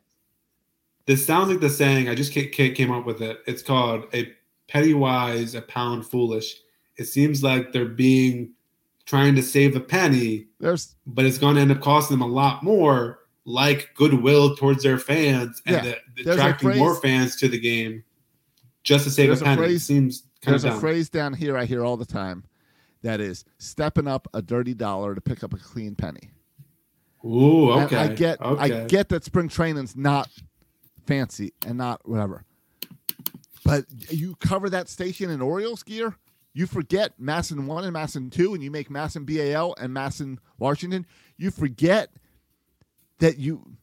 [1.06, 2.08] This sounds like the saying.
[2.08, 3.38] I just ca- ca- came up with it.
[3.46, 4.32] It's called a
[4.74, 6.56] penny wise, a pound foolish.
[6.96, 8.50] It seems like they're being
[9.06, 12.32] trying to save a penny, there's but it's going to end up costing them a
[12.32, 17.48] lot more, like goodwill towards their fans and Yeah, the, a attracting more fans to
[17.48, 18.02] the game
[18.82, 19.56] just to save There's a a penny.
[19.62, 22.44] phrase- seems kind of there's a phrase down here i hear all the time
[23.02, 26.30] that is stepping up a dirty dollar to pick up a clean penny
[27.24, 27.96] Ooh, And okay.
[27.96, 28.82] I get okay.
[28.82, 30.28] I get that spring training's not
[31.06, 32.44] fancy and not whatever.
[33.64, 36.16] But you cover that station in Orioles gear,
[36.52, 41.06] you forget MASN 1 and MASN 2 and you make MASN BAL and MASN Washington,
[41.36, 42.10] you forget
[43.18, 43.76] that you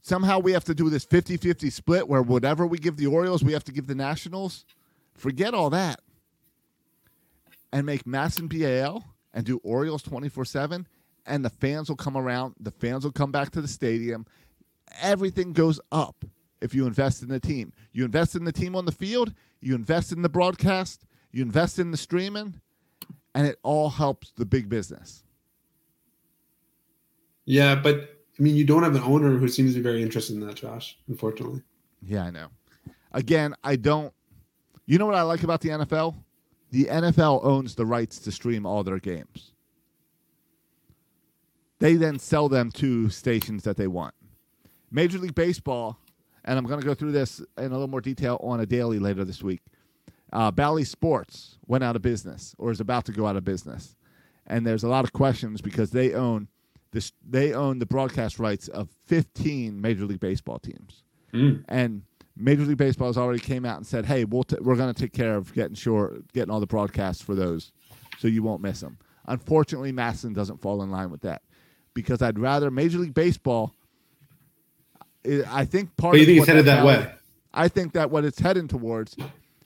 [0.00, 3.52] somehow we have to do this 50-50 split where whatever we give the Orioles, we
[3.52, 4.64] have to give the Nationals.
[5.14, 6.00] Forget all that.
[7.72, 9.04] And make MASN BAL
[9.34, 10.86] and do Orioles 24/7
[11.26, 14.24] and the fans will come around, the fans will come back to the stadium.
[15.02, 16.24] Everything goes up
[16.60, 17.72] if you invest in the team.
[17.92, 21.78] You invest in the team on the field, you invest in the broadcast, you invest
[21.78, 22.60] in the streaming,
[23.34, 25.22] and it all helps the big business.
[27.44, 30.34] Yeah, but I mean, you don't have an owner who seems to be very interested
[30.34, 30.96] in that, Josh.
[31.08, 31.62] Unfortunately,
[32.02, 32.48] Yeah, I know.
[33.12, 34.12] Again, I don't.
[34.86, 36.14] You know what I like about the NFL?
[36.70, 39.52] The NFL owns the rights to stream all their games.
[41.78, 44.14] They then sell them to stations that they want.
[44.90, 45.98] Major League Baseball,
[46.48, 48.98] and I'm going to go through this in a little more detail on a daily
[48.98, 49.60] later this week.
[50.32, 53.94] Uh, Bally Sports went out of business or is about to go out of business,
[54.46, 56.48] and there's a lot of questions because they own
[56.90, 57.12] this.
[57.28, 61.02] They own the broadcast rights of 15 Major League Baseball teams
[61.68, 62.02] and
[62.36, 64.98] Major League Baseball has already came out and said, "Hey, we'll t- we're going to
[64.98, 67.72] take care of getting sure getting all the broadcasts for those,
[68.18, 68.96] so you won't miss them."
[69.26, 71.42] Unfortunately, MASN doesn't fall in line with that
[71.92, 73.74] because I'd rather Major League Baseball.
[75.48, 76.12] I think part.
[76.12, 77.12] But you of think it's headed that way?
[77.52, 79.16] I think that what it's heading towards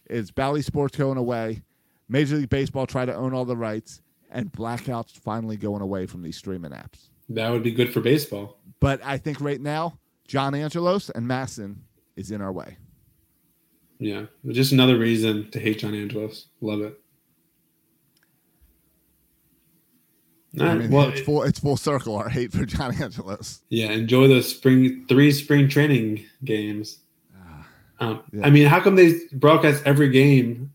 [0.09, 1.63] is Bally Sports going away,
[2.09, 4.01] Major League Baseball try to own all the rights,
[4.31, 7.09] and blackouts finally going away from these streaming apps.
[7.29, 8.59] that would be good for baseball.
[8.81, 11.77] But I think right now, John Angelos and MASN
[12.17, 12.77] is in our way.
[13.99, 16.47] Yeah, just another reason to hate John Angelos.
[16.61, 17.01] Love it.
[20.61, 23.63] All I mean, well, it's full it's full circle our hate for John Angelos.
[23.71, 26.99] yeah, enjoy those spring three spring training games.
[27.35, 27.59] Um,
[28.01, 28.47] Ah, yeah.
[28.47, 30.73] I mean, how come they broadcast every game?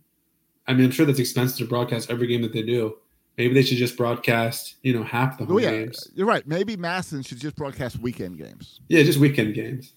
[0.66, 2.96] I mean, I'm sure that's expensive to broadcast every game that they do.
[3.38, 6.10] Maybe they should just broadcast, you know, half the home Oh yeah, games.
[6.16, 6.46] you're right.
[6.48, 8.80] Maybe MASN should just broadcast weekend games.
[8.88, 9.94] Yeah, just weekend games.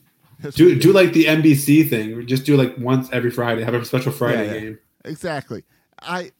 [0.55, 2.26] Do weekend- do like the NBC thing.
[2.26, 3.62] Just do like once every Friday.
[3.62, 4.61] Have a special Friday yeah.
[4.61, 4.78] game.
[5.07, 5.64] exactly.
[6.03, 6.33] I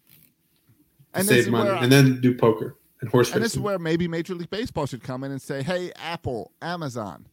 [1.15, 4.07] and save money, I- and then do poker and horse And this is where maybe
[4.09, 7.27] Major League Baseball should come in and say, "Hey, Apple, Amazon,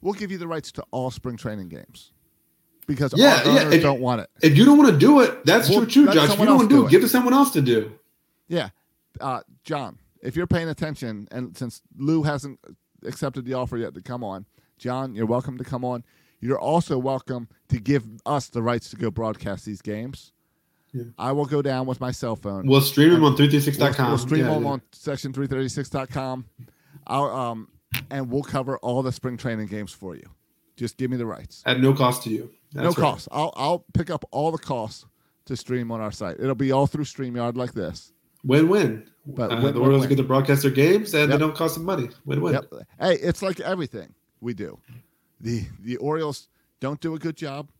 [0.00, 2.12] we'll give you the rights to all spring training games
[2.86, 5.44] because Yeah, our yeah, if- don't want it." If you don't want to do it,
[5.44, 6.30] that's Well, true too, Josh.
[6.32, 6.90] If you don't want to do do it, it.
[6.90, 7.92] give it to someone else to do.
[8.48, 8.70] Yeah,
[9.20, 12.58] uh, John, if you're paying attention, and since Lou hasn't
[13.04, 14.46] accepted the offer yet to come on,
[14.78, 16.04] John, you're welcome to come on.
[16.40, 20.32] You're also welcome to give us the rights to go broadcast these games.
[20.92, 21.04] Yeah.
[21.18, 22.66] I will go down with my cell phone.
[22.66, 24.08] We'll stream them on We'll, 336.com.
[24.08, 24.68] we'll stream Yeah, them yeah.
[24.70, 26.46] on section336.com.
[27.06, 27.68] I'll, um,
[28.10, 30.28] and we'll cover all the spring training games for you.
[30.76, 31.62] Just give me the rights.
[31.66, 32.50] at no cost to you.
[32.72, 32.96] That's no right.
[32.96, 33.28] cost.
[33.30, 35.04] I'll I'll pick up all the costs
[35.46, 36.36] to stream on our site.
[36.40, 38.12] It'll be all through StreamYard like this.
[38.44, 39.06] Win-win.
[39.26, 41.30] But uh, win, the Orioles get to broadcast their games, and Yep.
[41.30, 42.08] they don't cost them money.
[42.24, 42.54] Win-win.
[42.54, 42.72] Yep.
[42.98, 44.78] Hey, it's like everything we do.
[45.40, 46.48] The the Orioles
[46.80, 47.70] don't do a good job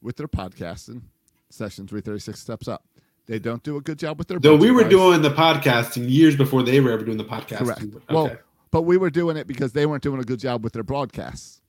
[0.00, 1.02] with their podcasting.
[1.50, 2.84] Section 336 steps up.
[3.26, 4.90] They don't do a good job with their Though we were merchandise.
[4.98, 7.58] doing the podcasting years before they were ever doing the podcast.
[7.58, 7.82] correct.
[7.82, 7.98] Okay.
[8.10, 8.36] Well,
[8.70, 11.60] but we were doing it because they weren't doing a good job with their broadcasts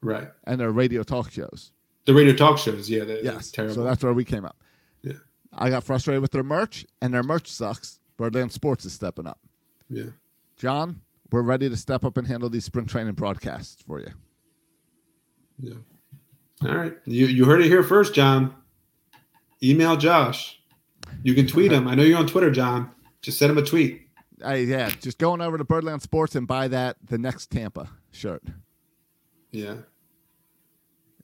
[0.00, 0.28] right.
[0.44, 1.72] and their radio talk shows.
[2.06, 3.50] The radio talk shows, yeah, they're, they're Yes.
[3.50, 3.74] terrible.
[3.76, 4.56] So that's where we came up.
[5.02, 5.14] Yeah.
[5.52, 8.00] I got frustrated with their merch, and their merch sucks.
[8.16, 9.38] Birdland Sports is stepping up.
[9.88, 10.04] yeah.
[10.56, 11.00] John,
[11.32, 14.10] we're ready to step up and handle these spring training broadcasts for you.
[15.60, 15.74] Yeah.
[16.62, 16.94] All right.
[17.04, 18.54] You you heard it here first, John.
[19.62, 20.60] Email Josh.
[21.22, 21.86] You can tweet him.
[21.88, 22.90] I know you're on Twitter, John.
[23.22, 24.02] Just send him a tweet.
[24.42, 28.42] Hey, yeah, just going over to Birdland Sports and buy that the next Tampa shirt.
[29.52, 29.76] Yeah.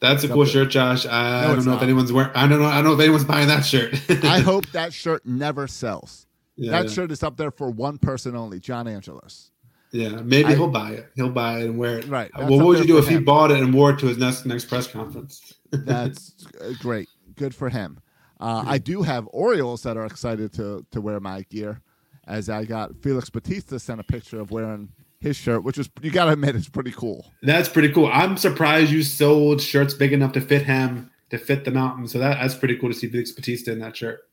[0.01, 1.05] That's a cool shirt, Josh.
[1.05, 2.31] I, No, don't know if anyone's wearing.
[2.35, 2.67] I don't know.
[2.67, 3.95] I don't know if anyone's buying that shirt.
[4.25, 6.27] I hope that shirt never sells.
[6.57, 6.91] Yeah, that yeah.
[6.91, 9.51] shirt is up there for one person only, John Angelos.
[9.93, 11.11] Yeah, maybe I- he'll buy it.
[11.17, 12.07] He'll buy it and wear it.
[12.09, 14.17] Right, Well, what would you do if he bought it and wore it to his
[14.17, 15.55] next next press conference?
[15.71, 16.47] That's
[16.81, 17.09] great.
[17.37, 17.99] Good for him.
[18.41, 21.83] Uh, I do have Orioles that are excited to to wear my gear,
[22.27, 24.89] as I got Felix Bautista sent a picture of wearing
[25.21, 27.27] his shirt, which is you got to admit it's pretty cool.
[27.43, 28.07] That's pretty cool.
[28.11, 32.09] I'm surprised you sold shirts big enough to fit him, to fit the mountain.
[32.09, 34.29] So that, that's pretty cool to see Felix Bautista in that shirt.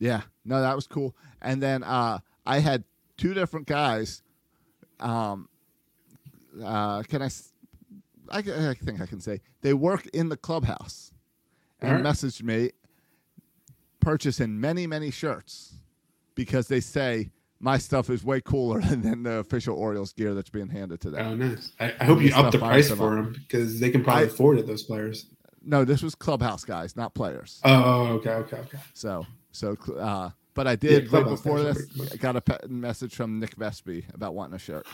[0.00, 1.14] Yeah, no, that was cool.
[1.40, 2.82] And then uh, I had
[3.16, 4.22] two different guys.
[4.98, 5.48] Um,
[6.62, 7.28] uh, can I?
[8.30, 11.12] I, think I can say they work in the clubhouse,
[11.80, 12.04] and Alright.
[12.04, 12.70] messaged me
[14.04, 15.74] purchasing many many shirts
[16.34, 17.30] because they say
[17.60, 21.26] my stuff is way cooler than the official Orioles gear that's being handed to them.
[21.26, 21.72] Oh, nice.
[21.80, 24.58] I, I hope you up the price for them because they can probably I- afford
[24.58, 25.26] it, those players.
[25.66, 27.62] No, this was clubhouse guys, not players.
[27.64, 28.78] Oh, okay, okay, okay.
[28.92, 31.86] So, so, uh, but I did right before this.
[32.12, 34.86] I got a message from Nick Vespi about wanting a shirt.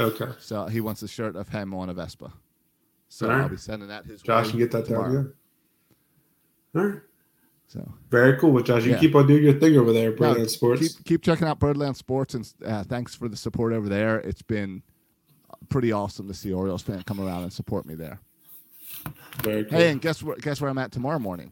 [0.00, 0.26] Okay.
[0.40, 2.32] So he wants a shirt of him on a Vespa.
[3.08, 3.42] So Alright.
[3.42, 4.26] I'll be sending that his way.
[4.26, 5.12] Josh way can get that tomorrow.
[5.12, 5.32] down.
[6.74, 6.80] Yeah.
[6.80, 7.00] All right.
[7.68, 8.52] So Very cool.
[8.52, 8.98] Well, Josh, you Yeah.
[8.98, 10.80] keep on doing your thing over there, No, Brilliant Sports.
[10.96, 14.18] Keep, keep checking out Birdland Sports and uh, thanks for the support over there.
[14.20, 14.82] It's been
[15.68, 18.20] pretty awesome to see Orioles fan come around and support me there.
[19.42, 19.78] Very cool.
[19.78, 20.36] Hey, and guess where?
[20.36, 21.50] Guess where I'm at tomorrow morning?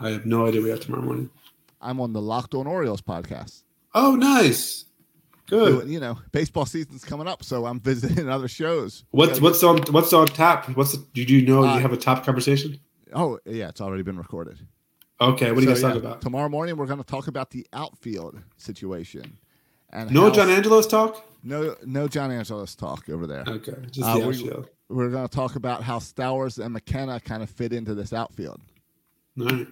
[0.00, 1.30] I have no idea we have tomorrow morning.
[1.80, 3.62] I'm on the Locked On Orioles podcast.
[3.94, 4.86] Oh, nice.
[5.46, 5.88] Good.
[5.88, 9.04] You know, baseball season's coming up, so I'm visiting other shows.
[9.10, 10.68] What's what's on what's on tap?
[10.76, 12.80] What's the, did you know Uh, you have a top conversation?
[13.12, 14.58] Oh yeah, it's already been recorded.
[15.20, 16.20] Okay, what are you guys So, talking about?
[16.20, 19.38] Tomorrow morning, we're going to talk about the outfield situation.
[19.90, 21.24] And No how- John Angelos talk?
[21.44, 23.44] No, no John Angelos talk over there.
[23.46, 24.68] Okay, just Uh, the we- outfield.
[24.88, 28.60] We're going to talk about how Stowers and McKenna kind of fit into this outfield.
[29.40, 29.66] All right.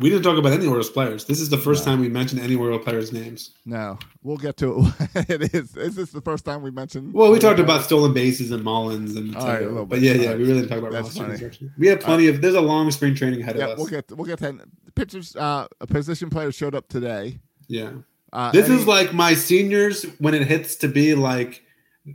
[0.00, 1.26] We didn't talk about any Orioles players.
[1.26, 3.50] This is the first time we mentioned any Orioles players' names.
[3.66, 5.28] No, we'll get to it.
[5.30, 5.76] it is.
[5.76, 7.12] Is this the first time we mentioned?
[7.12, 10.00] Well, we talked about stolen bases and Mullins and All right, a Taylor, little but
[10.00, 10.04] bit.
[10.04, 10.38] yeah, yeah, right.
[10.38, 11.50] we really didn't talk about That's roster.
[11.78, 12.40] We have plenty of.
[12.40, 13.78] There's a long spring training ahead Yeah, of us.
[13.78, 14.52] we'll get we'll get to
[14.84, 15.36] the pitchers.
[15.36, 17.38] Uh, a position player showed up today.
[17.68, 17.90] yeah.
[18.32, 21.62] Uh, This is like my seniors when it hits to be like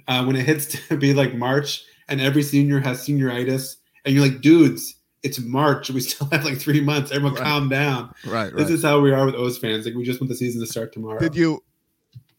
[0.08, 3.76] uh, when it hits to be like March and every senior has senioritis
[4.06, 4.96] and you're like, dudes,
[5.26, 5.90] it's March.
[5.90, 7.12] We still have like three months.
[7.12, 7.44] Everyone Right.
[7.44, 8.14] calm down.
[8.26, 8.54] right.
[8.56, 8.72] This right.
[8.74, 9.86] is how we are with O's fans.
[9.86, 11.20] Like we just want the season to start tomorrow.
[11.20, 11.64] Did you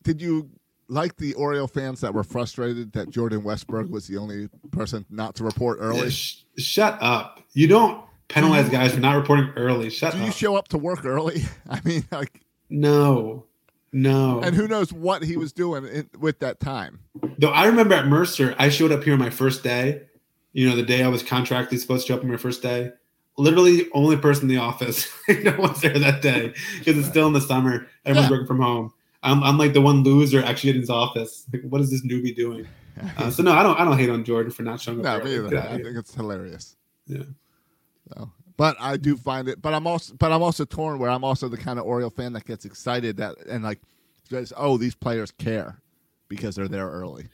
[0.02, 0.48] did you
[0.88, 5.34] like the Oriole fans that were frustrated that Jordan Westburg was the only person not
[5.34, 6.10] to report Yeah, early?
[6.10, 7.40] sh- shut up.
[7.54, 9.90] You don't penalize guys for not reporting early.
[9.90, 10.22] Shut Do up.
[10.22, 11.42] Do you show up to work early?
[11.68, 13.46] I mean, like, no.
[13.92, 14.40] No.
[14.42, 17.00] and who knows what he was doing in, with that time?
[17.38, 20.02] Though I remember at Mercer, I showed up here on my first day.
[20.56, 22.90] You know, the day I was contractually supposed to show up on my first day.
[23.36, 25.06] Literally, only person in the office.
[25.28, 27.86] no one's there that day because it's still in the summer.
[28.06, 28.34] Everyone's Yeah.
[28.34, 28.92] working from home.
[29.22, 31.44] I'm, I'm like the one loser actually in his office.
[31.52, 32.66] Like, what is this newbie doing?
[33.18, 33.78] Uh, so no, I don't.
[33.78, 35.18] I don't hate on Jordan for not showing up.
[35.18, 35.48] No, me either.
[35.50, 35.84] Get out of I here.
[35.84, 36.76] think it's hilarious.
[37.06, 37.24] Yeah.
[38.14, 39.60] So, but I do find it.
[39.60, 42.32] But I'm also, but I'm also torn where I'm also the kind of Oriole fan
[42.32, 43.80] that gets excited that and like
[44.30, 45.78] says, "Oh, these players care
[46.30, 47.26] because they're there early."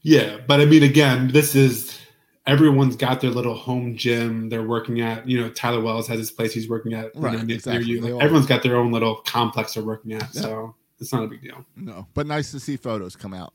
[0.00, 1.98] Yeah, but I mean, again, this is
[2.46, 5.28] everyone's got their little home gym they're working at.
[5.28, 7.14] You know, Tyler Wells has his place he's working at.
[7.14, 7.84] you know, Right, exactly.
[7.84, 8.00] near you.
[8.14, 10.40] Like, everyone's got their own little complex they're working at, Yeah.
[10.42, 11.64] so it's not a big deal.
[11.76, 13.52] No, but nice to see photos come out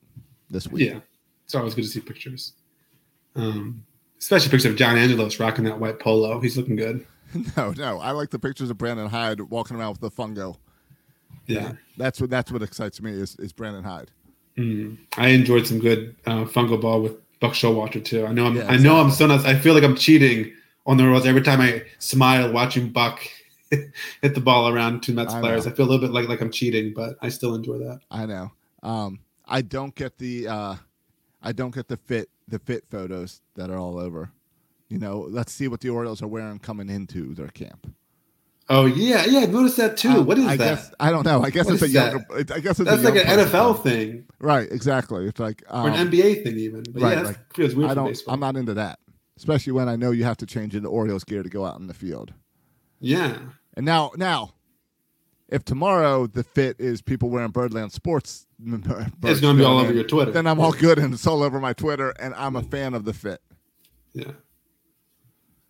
[0.49, 0.89] this week.
[0.89, 0.99] Yeah,
[1.45, 2.53] it's always good to see pictures.
[3.35, 3.83] Um,
[4.19, 6.39] especially pictures of John Angelos rocking that white polo.
[6.39, 7.05] He's looking good.
[7.55, 10.57] No, no, I like the pictures of Brandon Hyde walking around with the fungo.
[11.47, 11.71] Yeah.
[11.95, 14.11] That's what that's what excites me is, is Brandon Hyde.
[14.57, 14.97] Mm.
[15.15, 18.25] I enjoyed some good uh, fungo ball with Buck Showalter too.
[18.25, 20.53] I know I'm Yeah, I know I'm so not, I feel like I'm cheating
[20.85, 23.19] on the roads every time I smile watching Buck
[23.69, 25.65] hit the ball around two Mets I players.
[25.65, 25.71] know.
[25.71, 27.99] I feel a little bit like like I'm cheating, but I still enjoy that.
[28.09, 28.51] I know.
[28.83, 30.75] Um, I don't get the uh,
[31.41, 34.31] I don't get the fit the fit photos that are all over.
[34.89, 37.87] You know, let's see what the Orioles are wearing coming into their camp.
[38.73, 39.39] Oh yeah, yeah.
[39.41, 40.09] I've noticed that too.
[40.09, 40.75] Um, what is I that?
[40.77, 41.41] Guess, I don't know.
[41.43, 42.11] I guess What it's a that?
[42.13, 42.53] younger.
[42.55, 44.11] I guess it's That's like an NFL thing.
[44.11, 44.71] thing right?
[44.71, 45.25] Exactly.
[45.27, 46.83] It's like um, or an NBA thing even.
[46.89, 48.07] But right, yeah, like, feels weird I don't.
[48.07, 48.33] Baseball.
[48.33, 48.99] I'm not into that,
[49.37, 51.87] especially when I know you have to change into Orioles gear to go out in
[51.87, 52.33] the field.
[52.99, 53.37] yeah.
[53.75, 54.53] And now, now,
[55.47, 60.03] if tomorrow the fit is people wearing Birdland Sports, It's gonna be all over your
[60.03, 60.31] Twitter.
[60.31, 63.05] Then I'm all good and it's all over my Twitter, and I'm a fan of
[63.05, 63.41] the fit.
[64.13, 64.31] Yeah.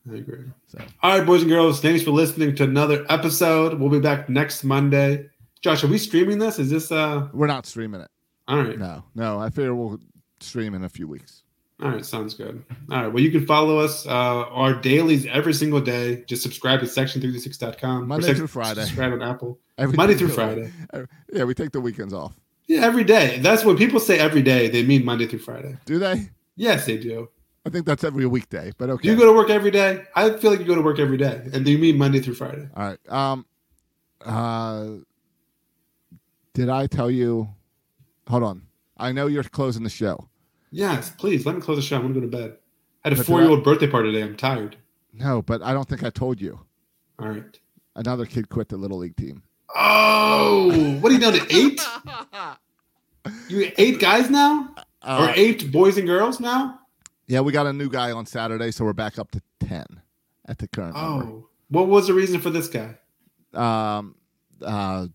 [0.09, 0.45] I agree.
[0.67, 0.79] So.
[1.03, 3.79] All right, boys and girls, thanks for listening to another episode.
[3.79, 5.29] We'll be back next Monday.
[5.61, 6.57] Josh, are we streaming this?
[6.57, 8.09] Is this uh We're not streaming it.
[8.47, 8.79] all right?
[8.79, 9.39] No, no.
[9.39, 9.99] I figure we'll
[10.39, 11.43] stream in a few weeks.
[11.83, 12.63] All right, sounds good.
[12.91, 16.23] All right, well, you can follow us, uh, our dailies every single day.
[16.27, 18.07] Just subscribe to section336.com.
[18.07, 18.81] Monday sec- through Friday.
[18.81, 19.59] Subscribe on Apple.
[19.79, 20.33] Every Monday through day.
[20.33, 20.71] Friday.
[21.33, 22.35] Yeah, we take the weekends off.
[22.67, 23.39] Yeah, every day.
[23.39, 25.75] That's what people say every day, they mean Monday through Friday.
[25.85, 26.29] Do they?
[26.55, 27.29] Yes, they do.
[27.65, 29.03] I think that's every weekday, but okay.
[29.03, 30.03] Do you go to work every day?
[30.15, 31.41] I feel like you go to work every day.
[31.53, 32.67] And do you mean Monday through Friday?
[32.75, 33.09] All right.
[33.11, 33.45] Um.
[34.25, 34.87] Uh.
[36.53, 37.49] Did I tell you?
[38.27, 38.63] Hold on.
[38.97, 40.27] I know you're closing the show.
[40.71, 41.45] Yes, please.
[41.45, 41.97] Let me close the show.
[41.97, 42.57] I want to go to bed.
[43.03, 44.23] I had a But four year old birthday party today.
[44.23, 44.77] I'm tired.
[45.13, 46.59] No, but I don't think I told you.
[47.19, 47.59] All right.
[47.95, 49.43] Another kid quit the little league team.
[49.75, 51.81] Oh, what are you down to eight?
[53.49, 56.79] You eight guys now, or Uh, eight boys and girls now?
[57.27, 59.85] Yeah, we got a new guy on Saturday, so we're back up to ten
[60.47, 62.97] at the current Oh, what was the reason for this guy?
[63.53, 64.15] Um.
[64.61, 65.07] Uh.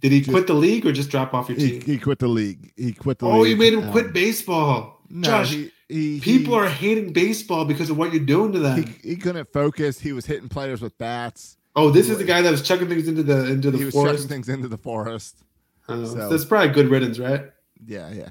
[0.00, 1.80] Did he Just- quit the league or just drop off your team?
[1.80, 2.72] he quit the league.
[2.76, 3.50] He quit the oh, league.
[3.52, 5.00] you made him Um, quit baseball.
[5.08, 8.58] No, Josh, he, he, people he, are hating baseball because of what you're doing to
[8.58, 8.82] them.
[9.02, 10.00] He, he couldn't focus.
[10.00, 11.56] He was hitting players with bats.
[11.76, 13.94] oh, this is the guy that was chucking things into the into he the was
[13.94, 14.14] forest.
[14.24, 15.44] chucking things into the forest.
[15.88, 17.50] Oh, so- That's probably good riddance, right?
[17.86, 18.30] Yeah, yeah.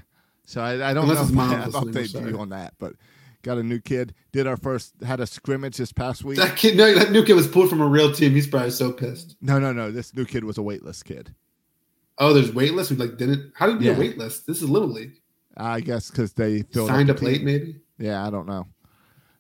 [0.52, 1.94] So I, I don't Unless know his if mom's I have listening, I'm
[2.28, 2.94] update you on that, but
[3.42, 4.14] got a new kid.
[4.34, 6.38] Did our first had a scrimmage this past week.
[6.40, 8.34] That kid, no, that new kid was pulled from a real team.
[8.34, 9.38] He's probably so pissed.
[9.40, 9.92] No, no, no.
[9.92, 11.34] This new kid was a weightless kid.
[12.18, 12.90] Oh, there's waitlist.
[12.92, 13.54] We like didn't.
[13.56, 13.98] How did you Yeah.
[13.98, 14.46] get waitlist?
[14.46, 15.14] This is little league.
[15.56, 17.46] I guess because they filled Signed up up the late, team.
[17.46, 17.76] maybe.
[17.98, 18.68] Yeah, I don't know.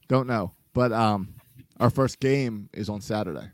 [0.07, 0.53] Don't know.
[0.73, 1.35] But um,
[1.79, 3.49] our first game is on Saturday,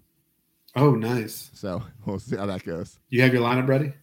[0.76, 1.50] Oh, nice.
[1.54, 3.00] so we'll see how that goes.
[3.10, 3.94] You have your lineup ready,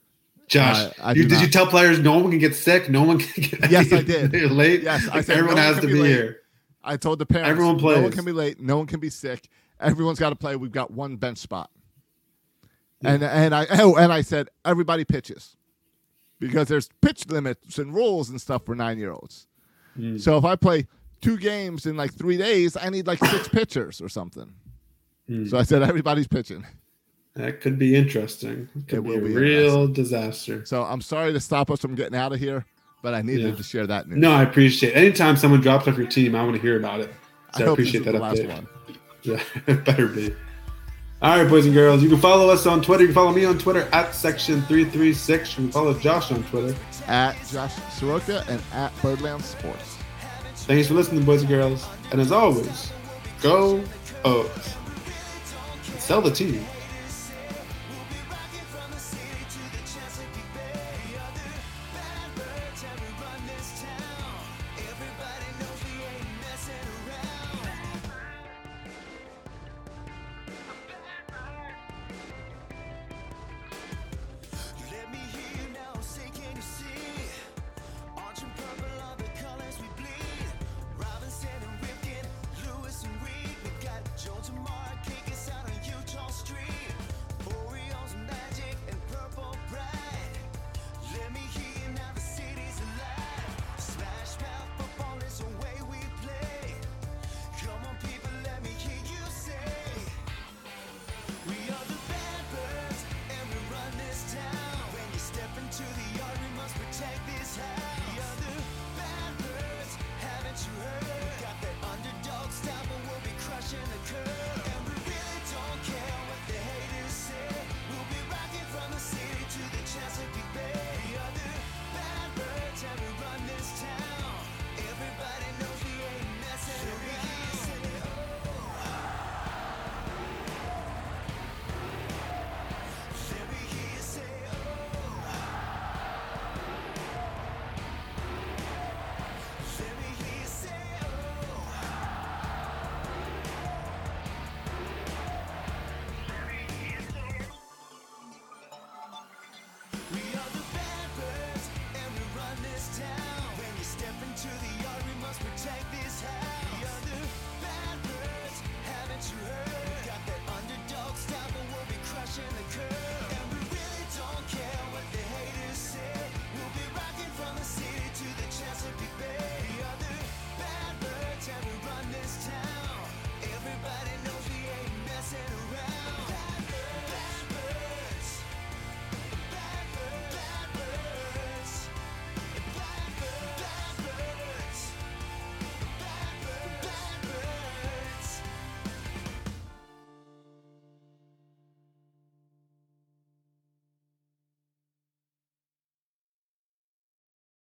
[0.49, 0.77] Josh.
[0.77, 2.89] Uh, I you, did you tell players no one can get sick?
[2.91, 3.71] No one can get.
[3.71, 4.33] Yes, I did.
[4.51, 4.83] Late.
[4.83, 6.41] Yes, I Like, said everyone no has to be be, here.
[6.83, 8.61] I told the parents Everyone No one can be late.
[8.61, 9.49] No one can be sick.
[9.81, 10.57] Everyone's got to play.
[10.57, 11.71] We've got one bench spot.
[13.03, 15.57] And and I oh and I said everybody pitches
[16.41, 19.47] because there's pitch limits and rules and stuff for nine year olds.
[19.95, 20.17] Hmm.
[20.17, 20.87] So if I play
[21.21, 24.55] two games in like three days, I need like six pitchers or something.
[25.29, 25.47] Hmm.
[25.47, 26.65] So I said everybody's pitching.
[27.37, 28.69] That could be interesting.
[28.77, 30.65] It could It be a be real disaster.
[30.65, 32.65] So I'm sorry to stop us from getting out of here,
[33.03, 33.55] but I needed Yeah.
[33.57, 34.19] to share that news.
[34.19, 34.91] No, I appreciate.
[34.91, 34.97] It.
[34.97, 37.13] Anytime someone drops off your team, I want to hear about it.
[37.57, 38.49] So I, this appreciate that update.
[38.49, 38.67] one.
[39.27, 40.35] Yeah, it better be.
[41.23, 42.03] All right, boys and girls.
[42.03, 43.05] You can follow us on Twitter.
[43.05, 45.51] You can follow me on Twitter at section336.
[45.57, 46.77] You can follow Josh on Twitter.
[47.07, 49.97] At Josh Soroka and at Birdland Sports.
[50.57, 51.87] Thanks for listening, boys and girls.
[52.13, 52.93] And as always,
[53.41, 53.83] go
[54.27, 54.75] O's.
[55.99, 56.63] Sell the team.